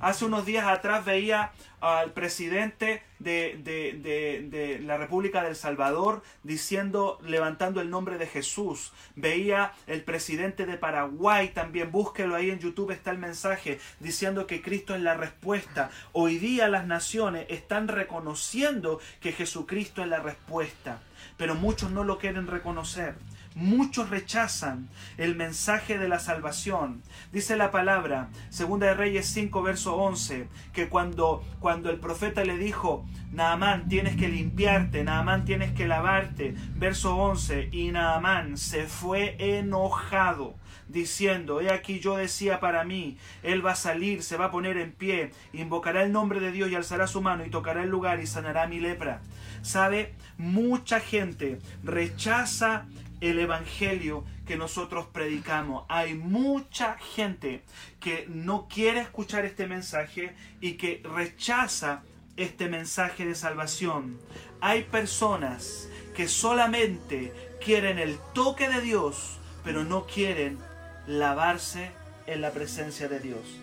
Hace 0.00 0.26
unos 0.26 0.44
días 0.44 0.66
atrás 0.66 1.06
veía 1.06 1.52
al 1.80 2.12
presidente 2.12 3.02
de, 3.18 3.58
de, 3.62 4.78
la 4.82 4.98
República 4.98 5.42
del 5.42 5.56
Salvador 5.56 6.22
diciendo, 6.42 7.18
levantando 7.22 7.80
el 7.80 7.88
nombre 7.88 8.18
de 8.18 8.26
Jesús. 8.26 8.92
Veía 9.14 9.72
el 9.86 10.04
presidente 10.04 10.66
de 10.66 10.76
Paraguay 10.76 11.48
también, 11.48 11.90
búsquelo 11.92 12.34
ahí 12.34 12.50
en 12.50 12.58
YouTube, 12.58 12.90
está 12.90 13.10
el 13.10 13.18
mensaje, 13.18 13.80
diciendo 14.00 14.46
que 14.46 14.60
Cristo 14.60 14.94
es 14.94 15.00
la 15.00 15.14
respuesta. 15.14 15.90
Hoy 16.12 16.38
día 16.38 16.68
las 16.68 16.86
naciones 16.86 17.46
están 17.48 17.88
reconociendo 17.88 19.00
que 19.20 19.32
Jesucristo 19.32 20.02
es 20.02 20.08
la 20.08 20.20
respuesta, 20.20 21.00
pero 21.38 21.54
muchos 21.54 21.90
no 21.90 22.04
lo 22.04 22.18
quieren 22.18 22.46
reconocer. 22.46 23.14
Muchos 23.56 24.10
rechazan 24.10 24.90
el 25.16 25.34
mensaje 25.34 25.96
de 25.96 26.10
la 26.10 26.18
salvación. 26.18 27.00
Dice 27.32 27.56
la 27.56 27.70
palabra, 27.70 28.28
segunda 28.50 28.88
de 28.88 28.94
Reyes 28.94 29.28
5, 29.28 29.62
verso 29.62 29.96
11, 29.96 30.46
que 30.74 30.90
cuando, 30.90 31.42
cuando 31.58 31.88
el 31.88 31.98
profeta 31.98 32.44
le 32.44 32.58
dijo, 32.58 33.06
Naamán, 33.32 33.88
tienes 33.88 34.14
que 34.16 34.28
limpiarte, 34.28 35.04
Naamán, 35.04 35.46
tienes 35.46 35.72
que 35.72 35.88
lavarte, 35.88 36.54
verso 36.74 37.16
11, 37.16 37.70
y 37.72 37.92
Naamán 37.92 38.58
se 38.58 38.84
fue 38.84 39.36
enojado 39.38 40.56
diciendo, 40.88 41.60
he 41.60 41.70
aquí 41.70 41.98
yo 41.98 42.16
decía 42.16 42.60
para 42.60 42.84
mí, 42.84 43.16
él 43.42 43.64
va 43.64 43.72
a 43.72 43.76
salir, 43.76 44.22
se 44.22 44.36
va 44.36 44.46
a 44.46 44.50
poner 44.50 44.76
en 44.76 44.92
pie, 44.92 45.32
invocará 45.52 46.02
el 46.02 46.12
nombre 46.12 46.40
de 46.40 46.52
Dios 46.52 46.70
y 46.70 46.74
alzará 46.74 47.06
su 47.06 47.22
mano 47.22 47.44
y 47.44 47.50
tocará 47.50 47.82
el 47.82 47.90
lugar 47.90 48.20
y 48.20 48.26
sanará 48.26 48.66
mi 48.66 48.80
lepra. 48.80 49.20
¿Sabe? 49.62 50.14
Mucha 50.38 51.00
gente 51.00 51.58
rechaza 51.82 52.86
el 53.20 53.38
Evangelio 53.38 54.24
que 54.46 54.56
nosotros 54.56 55.06
predicamos. 55.06 55.84
Hay 55.88 56.14
mucha 56.14 56.96
gente 56.98 57.62
que 58.00 58.26
no 58.28 58.68
quiere 58.68 59.00
escuchar 59.00 59.44
este 59.44 59.66
mensaje 59.66 60.34
y 60.60 60.74
que 60.74 61.02
rechaza 61.04 62.02
este 62.36 62.68
mensaje 62.68 63.24
de 63.24 63.34
salvación. 63.34 64.18
Hay 64.60 64.84
personas 64.84 65.88
que 66.14 66.28
solamente 66.28 67.32
quieren 67.64 67.98
el 67.98 68.18
toque 68.34 68.68
de 68.68 68.80
Dios, 68.80 69.38
pero 69.64 69.84
no 69.84 70.06
quieren 70.06 70.58
lavarse 71.06 71.90
en 72.26 72.40
la 72.40 72.50
presencia 72.50 73.08
de 73.08 73.20
Dios. 73.20 73.58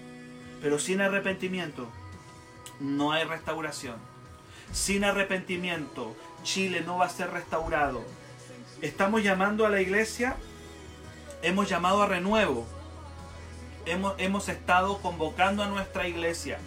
Pero 0.61 0.79
sin 0.79 1.01
arrepentimiento 1.01 1.89
no 2.79 3.11
hay 3.11 3.23
restauración. 3.25 3.97
Sin 4.71 5.03
arrepentimiento 5.03 6.15
Chile 6.43 6.81
no 6.81 6.97
va 6.97 7.05
a 7.05 7.09
ser 7.09 7.31
restaurado 7.31 8.03
estamos 8.83 9.23
llamando 9.23 9.65
a 9.65 9.69
la 9.69 9.79
iglesia, 9.79 10.35
hemos 11.41 11.69
llamado 11.69 12.03
a 12.03 12.05
renuevo, 12.05 12.67
hemos, 13.85 14.13
hemos 14.17 14.49
estado 14.49 15.01
convocando 15.01 15.63
a 15.63 15.67
nuestra 15.67 16.05
iglesia 16.05 16.59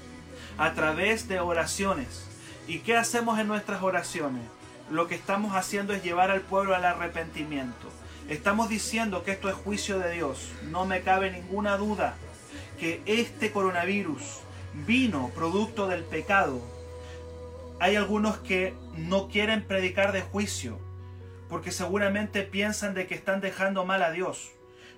a 0.57 0.73
través 0.73 1.29
de 1.29 1.41
oraciones. 1.41 2.27
¿Y 2.67 2.79
qué 2.79 2.97
hacemos 2.97 3.39
en 3.39 3.49
nuestras 3.49 3.83
oraciones? 3.83 4.43
Lo 4.91 5.09
que 5.09 5.15
estamos 5.15 5.55
haciendo 5.55 5.93
es 5.93 6.03
llevar 6.03 6.31
al 6.31 6.41
pueblo 6.41 6.75
al 6.75 6.87
arrepentimiento. 6.87 7.89
Estamos 8.31 8.71
diciendo 8.71 9.23
que 9.23 9.33
esto 9.33 9.51
es 9.51 9.55
juicio 9.55 9.99
de 9.99 10.13
Dios. 10.13 10.49
No 10.71 10.87
me 10.87 11.03
cabe 11.03 11.31
ninguna 11.31 11.77
duda 11.77 12.17
que 12.81 13.03
este 13.05 13.53
coronavirus 13.53 14.23
vino 14.87 15.31
producto 15.35 15.87
del 15.87 16.03
pecado. 16.03 16.63
Hay 17.79 17.95
algunos 17.95 18.39
que 18.39 18.75
no 18.97 19.29
quieren 19.29 19.67
predicar 19.67 20.13
de 20.13 20.23
juicio, 20.23 20.79
porque 21.49 21.73
seguramente 21.73 22.43
piensan 22.43 22.95
de 22.95 23.07
que 23.07 23.15
están 23.15 23.41
dejando 23.41 23.85
mal 23.85 24.03
a 24.03 24.11
Dios. 24.11 24.53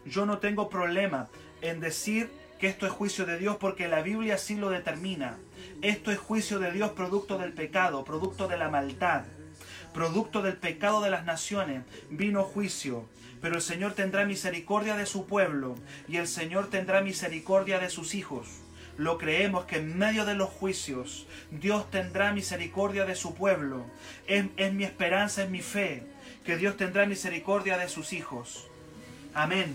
Yo 0.05 0.27
no 0.27 0.39
tengo 0.39 0.69
problema 0.69 1.29
en 1.61 1.81
decir 1.81 2.31
que 2.59 2.69
esto 2.69 2.87
es 2.87 2.93
juicio 2.93 3.27
de 3.27 3.39
Dios 3.39 3.57
porque 3.57 3.89
la 3.89 4.03
Biblia 4.03 4.35
así 4.35 4.57
lo 4.57 4.71
determina. 4.71 5.39
Esto 5.83 6.11
es 6.11 6.19
juicio 6.19 6.59
de 6.59 6.73
Dios 6.73 6.93
producto 6.93 7.39
del 7.39 7.53
pecado, 7.53 8.05
producto 8.05 8.49
de 8.49 8.57
la 8.57 8.69
maldad, 8.69 9.25
producto 9.93 10.43
del 10.43 10.57
pecado 10.57 11.03
de 11.03 11.11
las 11.11 11.25
naciones. 11.25 11.83
Vino 12.11 12.43
juicio, 12.43 13.07
pero 13.41 13.57
el 13.57 13.63
Señor 13.63 13.93
tendrá 13.93 14.25
misericordia 14.25 14.97
de 14.97 15.07
su 15.07 15.27
pueblo 15.27 15.77
y 16.09 16.17
el 16.17 16.27
Señor 16.27 16.69
tendrá 16.69 17.01
misericordia 17.01 17.79
de 17.79 17.91
sus 17.91 18.15
hijos. 18.15 18.49
Lo 18.97 19.17
creemos 19.19 19.67
que 19.67 19.77
en 19.77 19.97
medio 19.97 20.25
de 20.25 20.35
los 20.35 20.49
juicios 20.49 21.29
Dios 21.53 21.89
tendrá 21.91 22.33
misericordia 22.33 23.05
de 23.05 23.15
su 23.15 23.35
pueblo. 23.35 23.85
Es, 24.27 24.47
es 24.57 24.73
mi 24.73 24.83
esperanza, 24.83 25.45
es 25.45 25.51
mi 25.51 25.61
fe 25.61 26.03
que 26.49 26.57
Dios 26.57 26.79
tendrá 26.79 27.05
misericordia 27.05 27.77
de 27.77 27.91
sus 27.91 28.15
hijos. 28.15 28.71
Amén. 29.35 29.71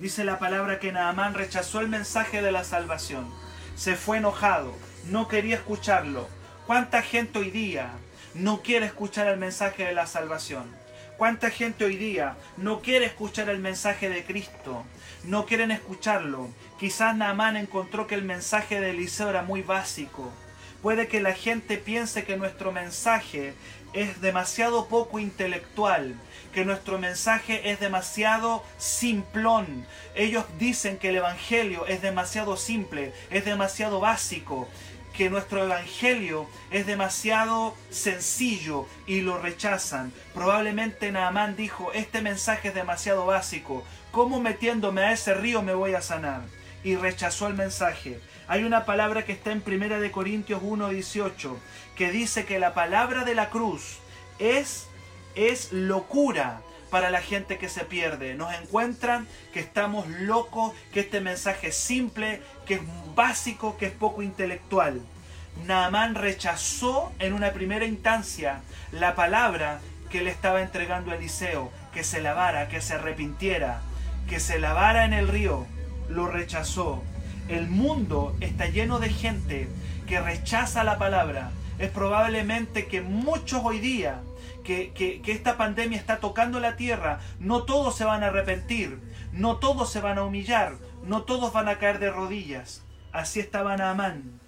Dice 0.00 0.24
la 0.24 0.38
palabra 0.38 0.78
que 0.78 0.92
Naamán 0.92 1.34
rechazó 1.34 1.80
el 1.80 1.88
mensaje 1.88 2.40
de 2.40 2.50
la 2.52 2.64
salvación. 2.64 3.30
Se 3.76 3.94
fue 3.94 4.16
enojado, 4.16 4.74
no 5.10 5.28
quería 5.28 5.56
escucharlo. 5.56 6.26
¿Cuánta 6.66 7.02
gente 7.02 7.38
hoy 7.38 7.50
día 7.50 7.90
no 8.32 8.62
quiere 8.62 8.86
escuchar 8.86 9.28
el 9.28 9.36
mensaje 9.36 9.84
de 9.84 9.92
la 9.92 10.06
salvación? 10.06 10.64
¿Cuánta 11.18 11.50
gente 11.50 11.84
hoy 11.84 11.98
día 11.98 12.38
no 12.56 12.80
quiere 12.80 13.04
escuchar 13.04 13.50
el 13.50 13.58
mensaje 13.58 14.08
de 14.08 14.24
Cristo? 14.24 14.86
No 15.24 15.44
quieren 15.44 15.70
escucharlo. 15.70 16.48
Quizás 16.80 17.14
Naamán 17.14 17.58
encontró 17.58 18.06
que 18.06 18.14
el 18.14 18.24
mensaje 18.24 18.80
de 18.80 18.92
Eliseo 18.92 19.28
era 19.28 19.42
muy 19.42 19.60
básico. 19.60 20.32
Puede 20.80 21.08
que 21.08 21.20
la 21.20 21.34
gente 21.34 21.76
piense 21.76 22.24
que 22.24 22.38
nuestro 22.38 22.72
mensaje 22.72 23.52
es 23.94 24.20
demasiado 24.20 24.86
poco 24.86 25.18
intelectual, 25.18 26.14
que 26.52 26.64
nuestro 26.64 26.98
mensaje 26.98 27.70
es 27.70 27.80
demasiado 27.80 28.62
simplón. 28.76 29.86
Ellos 30.14 30.44
dicen 30.58 30.98
que 30.98 31.08
el 31.10 31.16
Evangelio 31.16 31.86
es 31.86 32.02
demasiado 32.02 32.56
simple, 32.56 33.12
es 33.30 33.44
demasiado 33.44 34.00
básico, 34.00 34.68
que 35.16 35.30
nuestro 35.30 35.64
Evangelio 35.64 36.48
es 36.72 36.86
demasiado 36.86 37.74
sencillo 37.90 38.86
y 39.06 39.20
lo 39.20 39.38
rechazan. 39.38 40.12
Probablemente 40.34 41.12
Naamán 41.12 41.56
dijo, 41.56 41.92
este 41.92 42.20
mensaje 42.20 42.68
es 42.68 42.74
demasiado 42.74 43.24
básico, 43.24 43.84
¿cómo 44.10 44.40
metiéndome 44.40 45.02
a 45.02 45.12
ese 45.12 45.34
río 45.34 45.62
me 45.62 45.74
voy 45.74 45.94
a 45.94 46.02
sanar? 46.02 46.42
Y 46.82 46.96
rechazó 46.96 47.46
el 47.46 47.54
mensaje. 47.54 48.20
Hay 48.46 48.64
una 48.64 48.84
palabra 48.84 49.24
que 49.24 49.32
está 49.32 49.52
en 49.52 49.62
1 49.66 50.00
de 50.00 50.10
Corintios 50.10 50.60
1:18 50.62 51.56
que 51.96 52.10
dice 52.10 52.44
que 52.44 52.58
la 52.58 52.74
palabra 52.74 53.24
de 53.24 53.34
la 53.34 53.50
cruz 53.50 53.98
es 54.38 54.88
es 55.34 55.72
locura 55.72 56.60
para 56.90 57.10
la 57.10 57.20
gente 57.20 57.58
que 57.58 57.68
se 57.68 57.84
pierde. 57.84 58.34
Nos 58.34 58.54
encuentran 58.54 59.26
que 59.52 59.60
estamos 59.60 60.08
locos, 60.08 60.72
que 60.92 61.00
este 61.00 61.20
mensaje 61.20 61.68
es 61.68 61.76
simple, 61.76 62.40
que 62.66 62.74
es 62.74 62.80
básico, 63.16 63.76
que 63.76 63.86
es 63.86 63.92
poco 63.92 64.22
intelectual. 64.22 65.00
Naamán 65.66 66.14
rechazó 66.14 67.12
en 67.18 67.32
una 67.32 67.52
primera 67.52 67.84
instancia 67.84 68.60
la 68.92 69.14
palabra 69.14 69.80
que 70.10 70.22
le 70.22 70.30
estaba 70.30 70.62
entregando 70.62 71.12
Eliseo, 71.12 71.72
que 71.92 72.04
se 72.04 72.20
lavara, 72.20 72.68
que 72.68 72.80
se 72.80 72.94
arrepintiera, 72.94 73.80
que 74.28 74.38
se 74.38 74.58
lavara 74.58 75.04
en 75.04 75.12
el 75.12 75.28
río. 75.28 75.66
Lo 76.08 76.28
rechazó. 76.28 77.02
El 77.48 77.66
mundo 77.68 78.36
está 78.40 78.66
lleno 78.66 79.00
de 79.00 79.10
gente 79.10 79.68
que 80.06 80.20
rechaza 80.20 80.84
la 80.84 80.98
palabra. 80.98 81.50
Es 81.78 81.90
probablemente 81.90 82.86
que 82.86 83.00
muchos 83.00 83.62
hoy 83.64 83.80
día, 83.80 84.22
que, 84.62 84.92
que, 84.92 85.20
esta 85.32 85.56
pandemia 85.56 85.98
está 85.98 86.20
tocando 86.20 86.60
la 86.60 86.76
tierra, 86.76 87.20
no 87.40 87.64
todos 87.64 87.96
se 87.96 88.04
van 88.04 88.22
a 88.22 88.28
arrepentir, 88.28 89.00
no 89.32 89.56
todos 89.56 89.90
se 89.90 90.00
van 90.00 90.18
a 90.18 90.24
humillar, 90.24 90.76
no 91.02 91.22
todos 91.24 91.52
van 91.52 91.68
a 91.68 91.78
caer 91.78 91.98
de 91.98 92.10
rodillas. 92.10 92.82
Así 93.12 93.40
estaba 93.40 93.76
Naamán. 93.76 94.40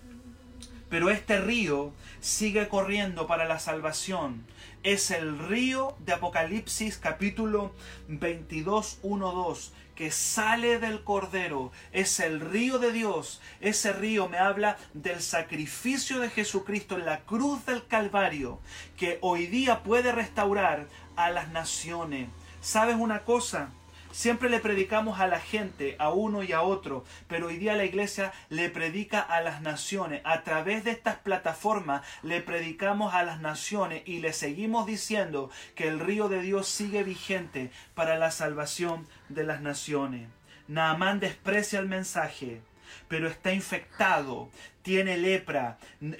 Pero 0.89 1.11
este 1.11 1.41
río 1.41 1.93
sigue 2.21 2.69
corriendo 2.69 3.27
para 3.27 3.45
la 3.45 3.59
salvación. 3.59 4.47
Es 4.85 5.11
el 5.11 5.37
río 5.39 5.97
de 5.99 6.13
Apocalipsis 6.13 6.97
capítulo 6.97 7.73
22, 8.09 9.01
1, 9.03 9.33
2 9.33 9.73
que 9.97 10.13
sale 10.13 10.79
del 10.79 11.03
Cordero, 11.03 11.73
es 11.91 12.21
el 12.21 12.41
río 12.41 12.79
de 12.79 12.93
Dios. 12.93 13.41
Ese 13.61 13.93
río 13.93 14.29
me 14.29 14.39
habla 14.39 14.77
del 14.95 15.21
sacrificio 15.21 16.21
de 16.21 16.31
Jesucristo 16.31 16.97
en 16.97 17.07
la 17.07 17.21
cruz 17.21 17.67
del 17.67 17.87
Calvario, 17.87 18.61
que 18.97 19.19
hoy 19.23 19.47
día 19.47 19.83
puede 19.83 20.13
restaurar 20.13 20.87
a 21.17 21.31
las 21.31 21.49
naciones. 21.49 22.29
¿Sabes 22.61 22.97
una 22.97 23.25
cosa? 23.25 23.71
Siempre 24.17 24.49
le 24.49 24.61
predicamos 24.61 25.21
a 25.21 25.27
la 25.27 25.41
gente, 25.41 25.95
a 25.99 26.09
uno 26.09 26.43
y 26.43 26.53
a 26.53 26.63
otro, 26.63 27.05
pero 27.29 27.49
hoy 27.49 27.59
día 27.59 27.77
la 27.77 27.85
iglesia 27.85 28.33
le 28.49 28.71
predica 28.71 29.21
a 29.21 29.43
las 29.43 29.61
naciones. 29.61 30.23
A 30.25 30.43
través 30.43 30.85
de 30.85 30.93
estas 30.93 31.17
plataformas 31.17 32.01
le 32.23 32.41
predicamos 32.41 33.13
a 33.13 33.25
las 33.25 33.43
naciones 33.43 34.05
y 34.07 34.21
le 34.21 34.33
seguimos 34.33 34.87
diciendo 34.87 35.51
que 35.75 35.87
el 35.87 36.01
río 36.01 36.31
de 36.31 36.41
Dios 36.41 36.67
sigue 36.67 37.03
vigente 37.03 37.71
para 37.95 38.17
la 38.17 38.31
salvación 38.31 39.07
de 39.29 39.45
las 39.45 39.61
naciones. 39.61 40.31
Naamán 40.67 41.21
desprecia 41.21 41.79
el 41.79 41.87
mensaje, 41.87 42.63
pero 43.09 43.29
está 43.29 43.53
infectado, 43.53 44.49
tiene 44.81 45.19
lepra, 45.19 45.77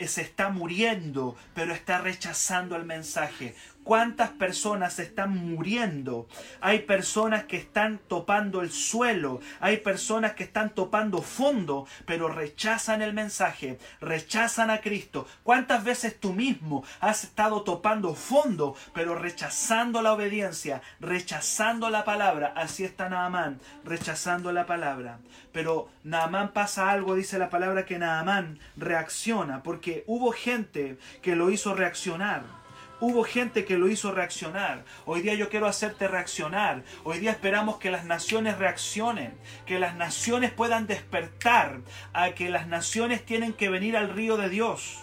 se 0.07 0.21
está 0.21 0.51
muriendo, 0.51 1.35
pero 1.55 1.73
está 1.73 2.03
rechazando 2.03 2.77
el 2.77 2.85
mensaje. 2.85 3.55
¿Cuántas 3.87 4.31
personas 4.31 4.99
están 4.99 5.31
muriendo? 5.31 6.27
Hay 6.61 6.81
personas 6.81 7.45
que 7.45 7.57
están 7.57 8.01
topando 8.09 8.61
el 8.63 8.73
suelo, 8.73 9.39
hay 9.61 9.77
personas 9.77 10.33
que 10.33 10.43
están 10.43 10.71
topando 10.71 11.23
fondo, 11.23 11.87
pero 12.05 12.27
rechazan 12.27 13.01
el 13.01 13.15
mensaje, 13.15 13.79
rechazan 14.01 14.71
a 14.71 14.81
Cristo. 14.81 15.29
¿Cuántas 15.45 15.85
veces 15.85 16.19
tú 16.19 16.33
mismo 16.33 16.83
has 16.99 17.23
estado 17.23 17.63
topando 17.63 18.17
fondo, 18.17 18.75
pero 18.93 19.15
rechazando 19.15 20.03
la 20.03 20.15
obediencia, 20.15 20.83
rechazando 20.99 21.89
la 21.89 22.05
palabra? 22.05 22.55
Así 22.57 22.83
está 22.83 23.09
Naamán, 23.09 23.61
rechazando 23.85 24.51
la 24.51 24.67
palabra. 24.67 25.21
Pero 25.53 25.89
Naamán 26.03 26.53
pasa 26.53 26.91
algo, 26.91 27.15
dice 27.15 27.39
la 27.39 27.51
palabra 27.51 27.87
que 27.87 28.01
Naamán 28.01 28.59
reacciona, 28.77 29.63
porque 29.63 30.03
hubo 30.09 30.33
gente 30.33 30.99
que 31.23 31.37
lo 31.37 31.51
hizo 31.51 31.73
reaccionar. 31.73 32.66
Hubo 32.99 33.25
gente 33.25 33.67
que 33.67 33.77
lo 33.77 33.89
hizo 33.89 34.11
reaccionar. 34.11 34.85
Hoy 35.05 35.21
día 35.21 35.35
yo 35.35 35.51
quiero 35.51 35.67
hacerte 35.67 36.09
reaccionar. 36.09 36.83
Hoy 37.05 37.19
día 37.19 37.31
esperamos 37.31 37.77
que 37.77 37.91
las 37.91 38.07
naciones 38.07 38.57
reaccionen, 38.57 39.35
que 39.67 39.79
las 39.79 39.97
naciones 39.97 40.51
puedan 40.51 40.87
despertar, 40.87 41.83
a 42.15 42.31
que 42.31 42.49
las 42.49 42.69
naciones 42.69 43.25
tienen 43.27 43.53
que 43.53 43.69
venir 43.69 43.99
al 43.99 44.15
río 44.15 44.39
de 44.39 44.49
Dios. 44.49 45.01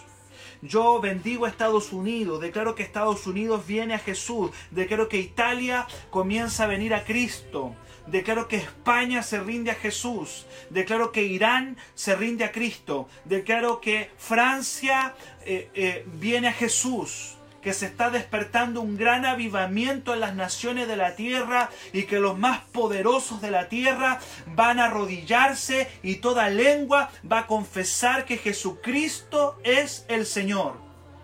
Yo 0.60 1.00
bendigo 1.00 1.44
a 1.44 1.48
Estados 1.48 1.92
Unidos, 1.92 2.40
declaro 2.40 2.74
que 2.74 2.82
Estados 2.82 3.28
Unidos 3.28 3.64
viene 3.64 3.94
a 3.94 3.98
Jesús, 3.98 4.50
declaro 4.72 5.08
que 5.08 5.18
Italia 5.18 5.86
comienza 6.10 6.64
a 6.64 6.68
venir 6.68 6.94
a 6.94 7.04
Cristo, 7.04 7.76
declaro 8.06 8.48
que 8.48 8.56
España 8.56 9.22
se 9.22 9.40
rinde 9.40 9.70
a 9.70 9.74
Jesús, 9.74 10.46
declaro 10.70 11.12
que 11.12 11.22
Irán 11.22 11.76
se 11.94 12.16
rinde 12.16 12.44
a 12.44 12.50
Cristo, 12.50 13.08
declaro 13.24 13.80
que 13.80 14.10
Francia 14.16 15.14
eh, 15.44 15.70
eh, 15.74 16.06
viene 16.06 16.48
a 16.48 16.52
Jesús 16.52 17.36
que 17.64 17.72
se 17.72 17.86
está 17.86 18.10
despertando 18.10 18.82
un 18.82 18.98
gran 18.98 19.24
avivamiento 19.24 20.12
en 20.12 20.20
las 20.20 20.34
naciones 20.34 20.86
de 20.86 20.96
la 20.96 21.16
tierra 21.16 21.70
y 21.94 22.02
que 22.02 22.20
los 22.20 22.38
más 22.38 22.60
poderosos 22.60 23.40
de 23.40 23.50
la 23.50 23.70
tierra 23.70 24.20
van 24.48 24.78
a 24.78 24.84
arrodillarse 24.84 25.88
y 26.02 26.16
toda 26.16 26.50
lengua 26.50 27.10
va 27.30 27.40
a 27.40 27.46
confesar 27.46 28.26
que 28.26 28.36
Jesucristo 28.36 29.58
es 29.64 30.04
el 30.08 30.26
Señor. 30.26 30.76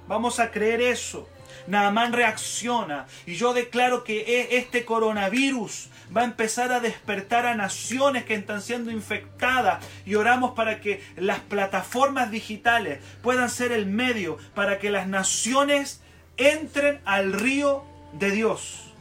Vamos 0.08 0.40
a 0.40 0.50
creer 0.50 0.80
eso. 0.80 1.28
Naamán 1.66 2.14
reacciona 2.14 3.06
y 3.26 3.34
yo 3.34 3.52
declaro 3.52 4.02
que 4.02 4.20
e, 4.20 4.56
este 4.56 4.86
coronavirus 4.86 5.90
va 6.16 6.22
a 6.22 6.24
empezar 6.24 6.72
a 6.72 6.80
despertar 6.80 7.44
a 7.44 7.54
naciones 7.54 8.24
que 8.24 8.34
están 8.34 8.62
siendo 8.62 8.90
infectadas 8.90 9.84
y 10.06 10.14
oramos 10.14 10.52
para 10.52 10.80
que 10.80 11.04
las 11.16 11.40
plataformas 11.40 12.30
digitales 12.30 13.00
puedan 13.22 13.50
ser 13.50 13.72
el 13.72 13.84
medio 13.84 14.38
para 14.54 14.78
que 14.78 14.88
las 14.88 15.06
naciones 15.06 16.00
entren 16.40 17.00
al 17.04 17.34
río 17.34 17.84
de 18.12 18.30
Dios. 18.30 18.94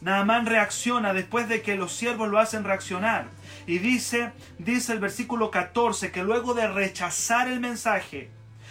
Naamán 0.00 0.46
reacciona 0.46 1.12
después 1.12 1.48
de 1.48 1.60
que 1.60 1.76
los 1.76 1.92
siervos 1.92 2.28
lo 2.28 2.38
hacen 2.38 2.64
reaccionar. 2.64 3.26
Y 3.66 3.78
dice, 3.78 4.32
dice 4.58 4.92
el 4.92 5.00
versículo 5.00 5.50
14, 5.50 6.10
que 6.12 6.22
luego 6.22 6.54
de 6.54 6.68
rechazar 6.68 7.48
el 7.48 7.60
mensaje, 7.60 8.30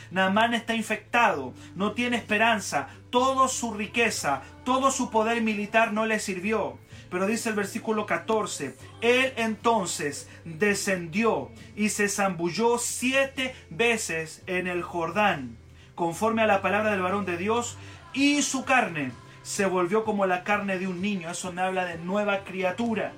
Naamán 0.09 0.53
está 0.53 0.73
infectado, 0.73 1.53
no 1.75 1.91
tiene 1.91 2.17
esperanza, 2.17 2.87
toda 3.09 3.47
su 3.49 3.73
riqueza, 3.73 4.41
todo 4.63 4.89
su 4.89 5.11
poder 5.11 5.41
militar 5.41 5.93
no 5.93 6.05
le 6.05 6.19
sirvió. 6.19 6.79
Pero 7.11 7.27
dice 7.27 7.49
el 7.49 7.55
versículo 7.55 8.05
14, 8.05 8.75
él 9.01 9.33
entonces 9.37 10.27
descendió 10.43 11.51
y 11.75 11.89
se 11.89 12.09
zambulló 12.09 12.77
siete 12.79 13.55
veces 13.69 14.43
en 14.45 14.67
el 14.67 14.81
Jordán, 14.81 15.57
conforme 15.95 16.41
a 16.41 16.47
la 16.47 16.61
palabra 16.61 16.91
del 16.91 17.01
varón 17.01 17.25
de 17.25 17.37
Dios, 17.37 17.77
y 18.17 18.41
su 18.41 18.65
carne 18.65 19.11
se 19.43 19.67
volvió 19.67 20.03
como 20.03 20.25
la 20.25 20.43
carne 20.43 20.79
de 20.79 20.87
un 20.87 21.01
niño. 21.01 21.29
Eso 21.29 21.53
me 21.53 21.61
habla 21.61 21.85
de 21.85 21.99
nueva 21.99 22.43
criatura. 22.43 23.13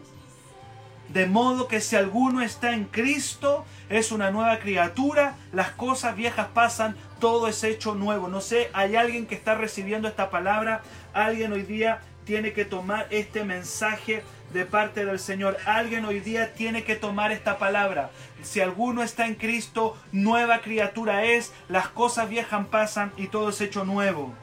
De 1.08 1.26
modo 1.26 1.70
que 1.70 1.80
si 1.80 1.96
alguno 1.96 2.42
está 2.42 2.74
en 2.74 2.84
Cristo, 2.84 3.66
es 3.90 4.12
una 4.12 4.30
nueva 4.30 4.60
criatura, 4.60 5.38
las 5.54 5.72
cosas 5.72 6.18
viejas 6.18 6.50
pasan, 6.54 6.98
todo 7.20 7.48
es 7.48 7.64
hecho 7.64 7.96
nuevo. 7.96 8.28
No 8.28 8.42
sé, 8.42 8.70
hay 8.74 8.98
alguien 8.98 9.26
que 9.26 9.36
está 9.36 9.56
recibiendo 9.56 10.10
esta 10.10 10.30
palabra, 10.30 10.82
alguien 11.14 11.54
hoy 11.54 11.64
día 11.64 12.02
tiene 12.26 12.52
que 12.52 12.66
tomar 12.66 13.08
este 13.10 13.46
mensaje 13.46 14.22
de 14.54 14.66
parte 14.66 15.06
del 15.06 15.18
Señor. 15.18 15.58
Alguien 15.66 16.04
hoy 16.04 16.20
día 16.20 16.54
tiene 16.54 16.84
que 16.84 16.98
tomar 16.98 17.32
esta 17.32 17.58
palabra. 17.58 18.12
Si 18.44 18.60
alguno 18.60 19.02
está 19.02 19.28
en 19.28 19.36
Cristo, 19.36 19.98
nueva 20.12 20.60
criatura 20.60 21.24
es, 21.24 21.54
las 21.70 21.88
cosas 21.88 22.30
viejas 22.30 22.68
pasan 22.68 23.14
y 23.16 23.28
todo 23.28 23.50
es 23.50 23.62
hecho 23.62 23.86
nuevo. 23.86 24.36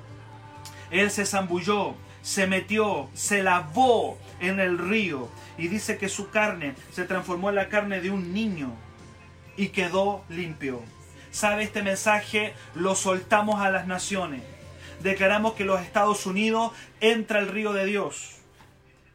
Él 0.90 1.10
se 1.10 1.26
zambulló, 1.26 1.94
se 2.22 2.46
metió, 2.46 3.08
se 3.14 3.42
lavó 3.42 4.18
en 4.40 4.60
el 4.60 4.78
río 4.78 5.28
y 5.58 5.68
dice 5.68 5.98
que 5.98 6.08
su 6.08 6.30
carne 6.30 6.74
se 6.92 7.04
transformó 7.04 7.50
en 7.50 7.56
la 7.56 7.68
carne 7.68 8.00
de 8.00 8.10
un 8.10 8.32
niño 8.32 8.72
y 9.56 9.68
quedó 9.68 10.24
limpio. 10.28 10.82
¿Sabe 11.30 11.64
este 11.64 11.82
mensaje? 11.82 12.54
Lo 12.74 12.94
soltamos 12.94 13.60
a 13.60 13.70
las 13.70 13.86
naciones. 13.86 14.42
Declaramos 15.02 15.54
que 15.54 15.64
los 15.64 15.80
Estados 15.82 16.26
Unidos 16.26 16.72
entra 17.00 17.38
el 17.38 17.48
río 17.48 17.72
de 17.72 17.86
Dios. 17.86 18.38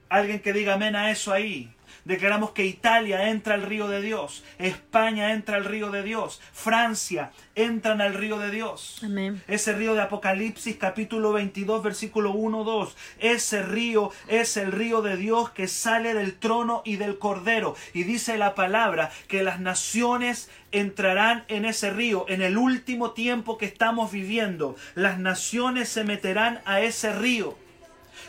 Alguien 0.10 0.40
que 0.40 0.54
diga 0.54 0.76
amén 0.76 0.96
a 0.96 1.10
eso 1.12 1.34
ahí. 1.34 1.74
Declaramos 2.06 2.52
que 2.52 2.66
Italia 2.66 3.30
entra 3.30 3.54
al 3.54 3.62
río 3.62 3.88
de 3.88 4.02
Dios, 4.02 4.44
España 4.58 5.34
entra 5.34 5.58
al 5.58 5.66
río 5.66 5.92
de 5.92 6.02
Dios, 6.02 6.42
Francia 6.52 7.32
entran 7.54 8.02
al 8.02 8.16
río 8.16 8.40
de 8.40 8.50
Dios. 8.50 9.02
Ese 9.48 9.74
río 9.74 9.94
de 9.94 10.02
Apocalipsis 10.02 10.78
capítulo 10.78 11.32
22 11.34 11.84
versículo 11.84 12.32
1 12.32 12.64
2. 12.64 12.98
Ese 13.20 13.62
río 13.62 14.12
es 14.28 14.58
el 14.58 14.72
río 14.72 15.02
de 15.02 15.16
Dios 15.16 15.52
que 15.52 15.68
sale 15.68 16.16
del 16.16 16.34
trono 16.34 16.82
y 16.86 16.96
del 16.96 17.20
cordero. 17.20 17.76
Y 17.94 18.04
dice 18.04 18.38
la 18.38 18.56
palabra 18.56 19.12
que 19.28 19.44
las 19.44 19.60
naciones 19.60 20.50
entrarán 20.72 21.44
en 21.50 21.66
ese 21.66 21.92
río. 21.92 22.26
En 22.28 22.42
el 22.42 22.58
último 22.58 23.12
tiempo 23.12 23.58
que 23.60 23.66
estamos 23.66 24.12
viviendo, 24.12 24.76
las 24.96 25.20
naciones 25.20 25.90
se 25.90 26.04
meterán 26.04 26.62
a 26.66 26.82
ese 26.82 27.14
río. 27.14 27.58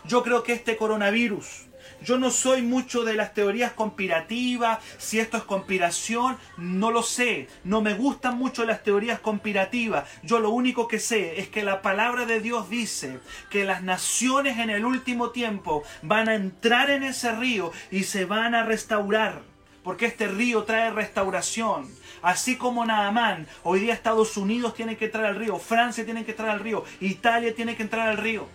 Yo 0.06 0.22
creo 0.22 0.42
que 0.42 0.52
este 0.52 0.76
coronavirus 0.76 1.66
yo 2.04 2.18
no 2.18 2.30
soy 2.30 2.62
mucho 2.62 3.04
de 3.04 3.14
las 3.14 3.34
teorías 3.34 3.72
conspirativas, 3.72 4.78
si 4.98 5.20
esto 5.20 5.36
es 5.36 5.42
conspiración, 5.44 6.36
no 6.56 6.90
lo 6.90 7.02
sé. 7.02 7.48
No 7.64 7.80
me 7.80 7.94
gustan 7.94 8.38
mucho 8.38 8.64
las 8.64 8.82
teorías 8.82 9.20
conspirativas. 9.20 10.08
Yo 10.22 10.38
lo 10.40 10.50
único 10.50 10.88
que 10.88 10.98
sé 10.98 11.40
es 11.40 11.48
que 11.48 11.62
la 11.62 11.82
palabra 11.82 12.26
de 12.26 12.40
Dios 12.40 12.68
dice 12.68 13.20
que 13.50 13.64
las 13.64 13.82
naciones 13.82 14.58
en 14.58 14.70
el 14.70 14.84
último 14.84 15.30
tiempo 15.30 15.82
van 16.02 16.28
a 16.28 16.34
entrar 16.34 16.90
en 16.90 17.02
ese 17.02 17.32
río 17.32 17.72
y 17.90 18.04
se 18.04 18.24
van 18.24 18.54
a 18.54 18.64
restaurar. 18.64 19.42
Porque 19.82 20.06
este 20.06 20.28
río 20.28 20.62
trae 20.62 20.92
restauración. 20.92 21.90
Así 22.22 22.56
como 22.56 22.86
Naamán, 22.86 23.48
hoy 23.64 23.80
día 23.80 23.94
Estados 23.94 24.36
Unidos 24.36 24.74
tiene 24.74 24.96
que 24.96 25.06
entrar 25.06 25.24
al 25.24 25.34
río, 25.34 25.58
Francia 25.58 26.04
tiene 26.04 26.24
que 26.24 26.30
entrar 26.30 26.50
al 26.50 26.60
río, 26.60 26.84
Italia 27.00 27.52
tiene 27.52 27.74
que 27.74 27.82
entrar 27.82 28.08
al 28.08 28.16
río. 28.16 28.46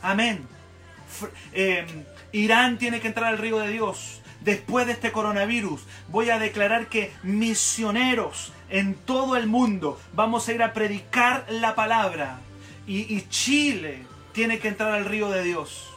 Amén. 0.00 0.46
Eh, 1.52 1.84
Irán 2.32 2.78
tiene 2.78 3.00
que 3.00 3.08
entrar 3.08 3.28
al 3.28 3.38
río 3.38 3.58
de 3.58 3.68
Dios. 3.68 4.20
Después 4.40 4.86
de 4.86 4.92
este 4.92 5.12
coronavirus, 5.12 5.82
voy 6.08 6.30
a 6.30 6.38
declarar 6.38 6.88
que 6.88 7.12
misioneros 7.22 8.52
en 8.70 8.94
todo 8.94 9.36
el 9.36 9.46
mundo 9.46 10.00
vamos 10.14 10.48
a 10.48 10.52
ir 10.52 10.62
a 10.62 10.72
predicar 10.72 11.44
la 11.50 11.74
palabra. 11.74 12.40
Y, 12.86 13.20
Chile 13.28 14.02
tiene 14.32 14.58
que 14.58 14.68
entrar 14.68 14.92
al 14.92 15.04
río 15.04 15.28
de 15.28 15.42
Dios. 15.44 15.90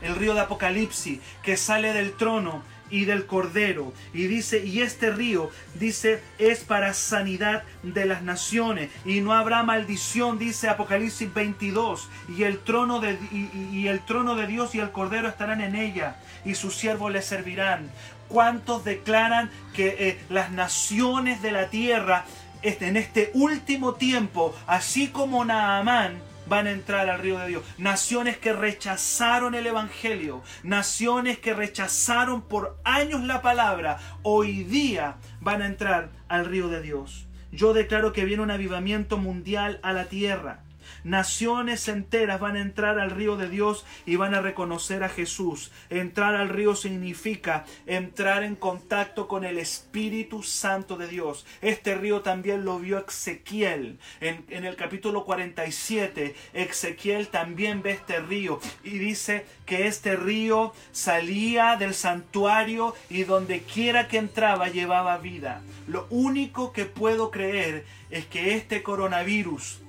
El 0.00 0.16
río 0.16 0.34
de 0.34 0.40
Apocalipsis 0.40 1.20
que 1.42 1.56
sale 1.56 1.92
del 1.92 2.12
trono 2.12 2.62
y 2.90 3.04
del 3.04 3.26
Cordero. 3.26 3.92
Y 4.12 4.26
dice, 4.26 4.64
y 4.64 4.82
este 4.82 5.10
río, 5.10 5.50
dice, 5.74 6.22
es 6.38 6.60
para 6.60 6.94
sanidad 6.94 7.62
de 7.82 8.04
las 8.04 8.22
naciones. 8.22 8.90
Y 9.04 9.20
no 9.20 9.32
habrá 9.32 9.62
maldición, 9.62 10.38
dice 10.38 10.68
Apocalipsis 10.68 11.32
22. 11.32 12.08
Y 12.36 12.44
el 12.44 12.58
trono 12.58 13.00
de, 13.00 13.18
y, 13.32 13.86
el 13.88 14.00
trono 14.00 14.34
de 14.34 14.46
Dios 14.46 14.74
y 14.74 14.80
el 14.80 14.90
Cordero 14.90 15.28
estarán 15.28 15.60
en 15.60 15.76
ella. 15.76 16.16
Y 16.44 16.54
sus 16.54 16.76
siervos 16.76 17.12
le 17.12 17.22
servirán. 17.22 17.90
¿Cuántos 18.28 18.84
declaran 18.84 19.50
que 19.74 19.96
eh, 19.98 20.18
las 20.28 20.52
naciones 20.52 21.42
de 21.42 21.50
la 21.50 21.68
tierra 21.68 22.24
este, 22.62 22.88
en 22.88 22.96
este 22.96 23.30
último 23.34 23.94
tiempo, 23.94 24.54
así 24.66 25.08
como 25.08 25.44
Naamán, 25.44 26.29
van 26.50 26.66
a 26.66 26.72
entrar 26.72 27.08
al 27.08 27.20
río 27.20 27.38
de 27.38 27.46
Dios. 27.46 27.62
Naciones 27.78 28.36
que 28.36 28.52
rechazaron 28.52 29.54
el 29.54 29.68
Evangelio, 29.68 30.42
naciones 30.64 31.38
que 31.38 31.54
rechazaron 31.54 32.42
por 32.42 32.76
años 32.84 33.22
la 33.22 33.40
palabra, 33.40 33.98
hoy 34.22 34.64
día 34.64 35.16
van 35.40 35.62
a 35.62 35.66
entrar 35.66 36.10
al 36.28 36.44
río 36.44 36.68
de 36.68 36.82
Dios. 36.82 37.28
Yo 37.52 37.72
declaro 37.72 38.12
que 38.12 38.24
viene 38.24 38.42
un 38.42 38.50
avivamiento 38.50 39.16
mundial 39.16 39.78
a 39.84 39.92
la 39.92 40.06
tierra. 40.06 40.64
Naciones 41.04 41.88
enteras 41.88 42.40
van 42.40 42.56
a 42.56 42.60
entrar 42.60 42.98
al 42.98 43.10
río 43.10 43.36
de 43.36 43.48
Dios 43.48 43.86
y 44.06 44.16
van 44.16 44.34
a 44.34 44.40
reconocer 44.40 45.02
a 45.02 45.08
Jesús. 45.08 45.72
Entrar 45.88 46.34
al 46.34 46.48
río 46.48 46.74
significa 46.76 47.64
entrar 47.86 48.42
en 48.42 48.56
contacto 48.56 49.28
con 49.28 49.44
el 49.44 49.58
Espíritu 49.58 50.42
Santo 50.42 50.96
de 50.96 51.08
Dios. 51.08 51.46
Este 51.62 51.94
río 51.94 52.20
también 52.20 52.64
lo 52.64 52.78
vio 52.78 53.04
Ezequiel. 53.06 53.98
En, 54.20 54.44
en 54.48 54.64
el 54.64 54.76
capítulo 54.76 55.24
47, 55.24 56.34
Ezequiel 56.52 57.28
también 57.28 57.82
ve 57.82 57.92
este 57.92 58.20
río 58.20 58.60
y 58.84 58.98
dice 58.98 59.46
que 59.66 59.86
este 59.86 60.16
río 60.16 60.72
salía 60.92 61.76
del 61.76 61.94
santuario 61.94 62.94
y 63.08 63.24
donde 63.24 63.62
quiera 63.62 64.08
que 64.08 64.18
entraba 64.18 64.68
llevaba 64.68 65.18
vida. 65.18 65.62
Lo 65.86 66.06
único 66.10 66.72
que 66.72 66.84
puedo 66.84 67.30
creer 67.30 67.84
es 68.10 68.26
que 68.26 68.54
este 68.54 68.82
coronavirus 68.82 69.79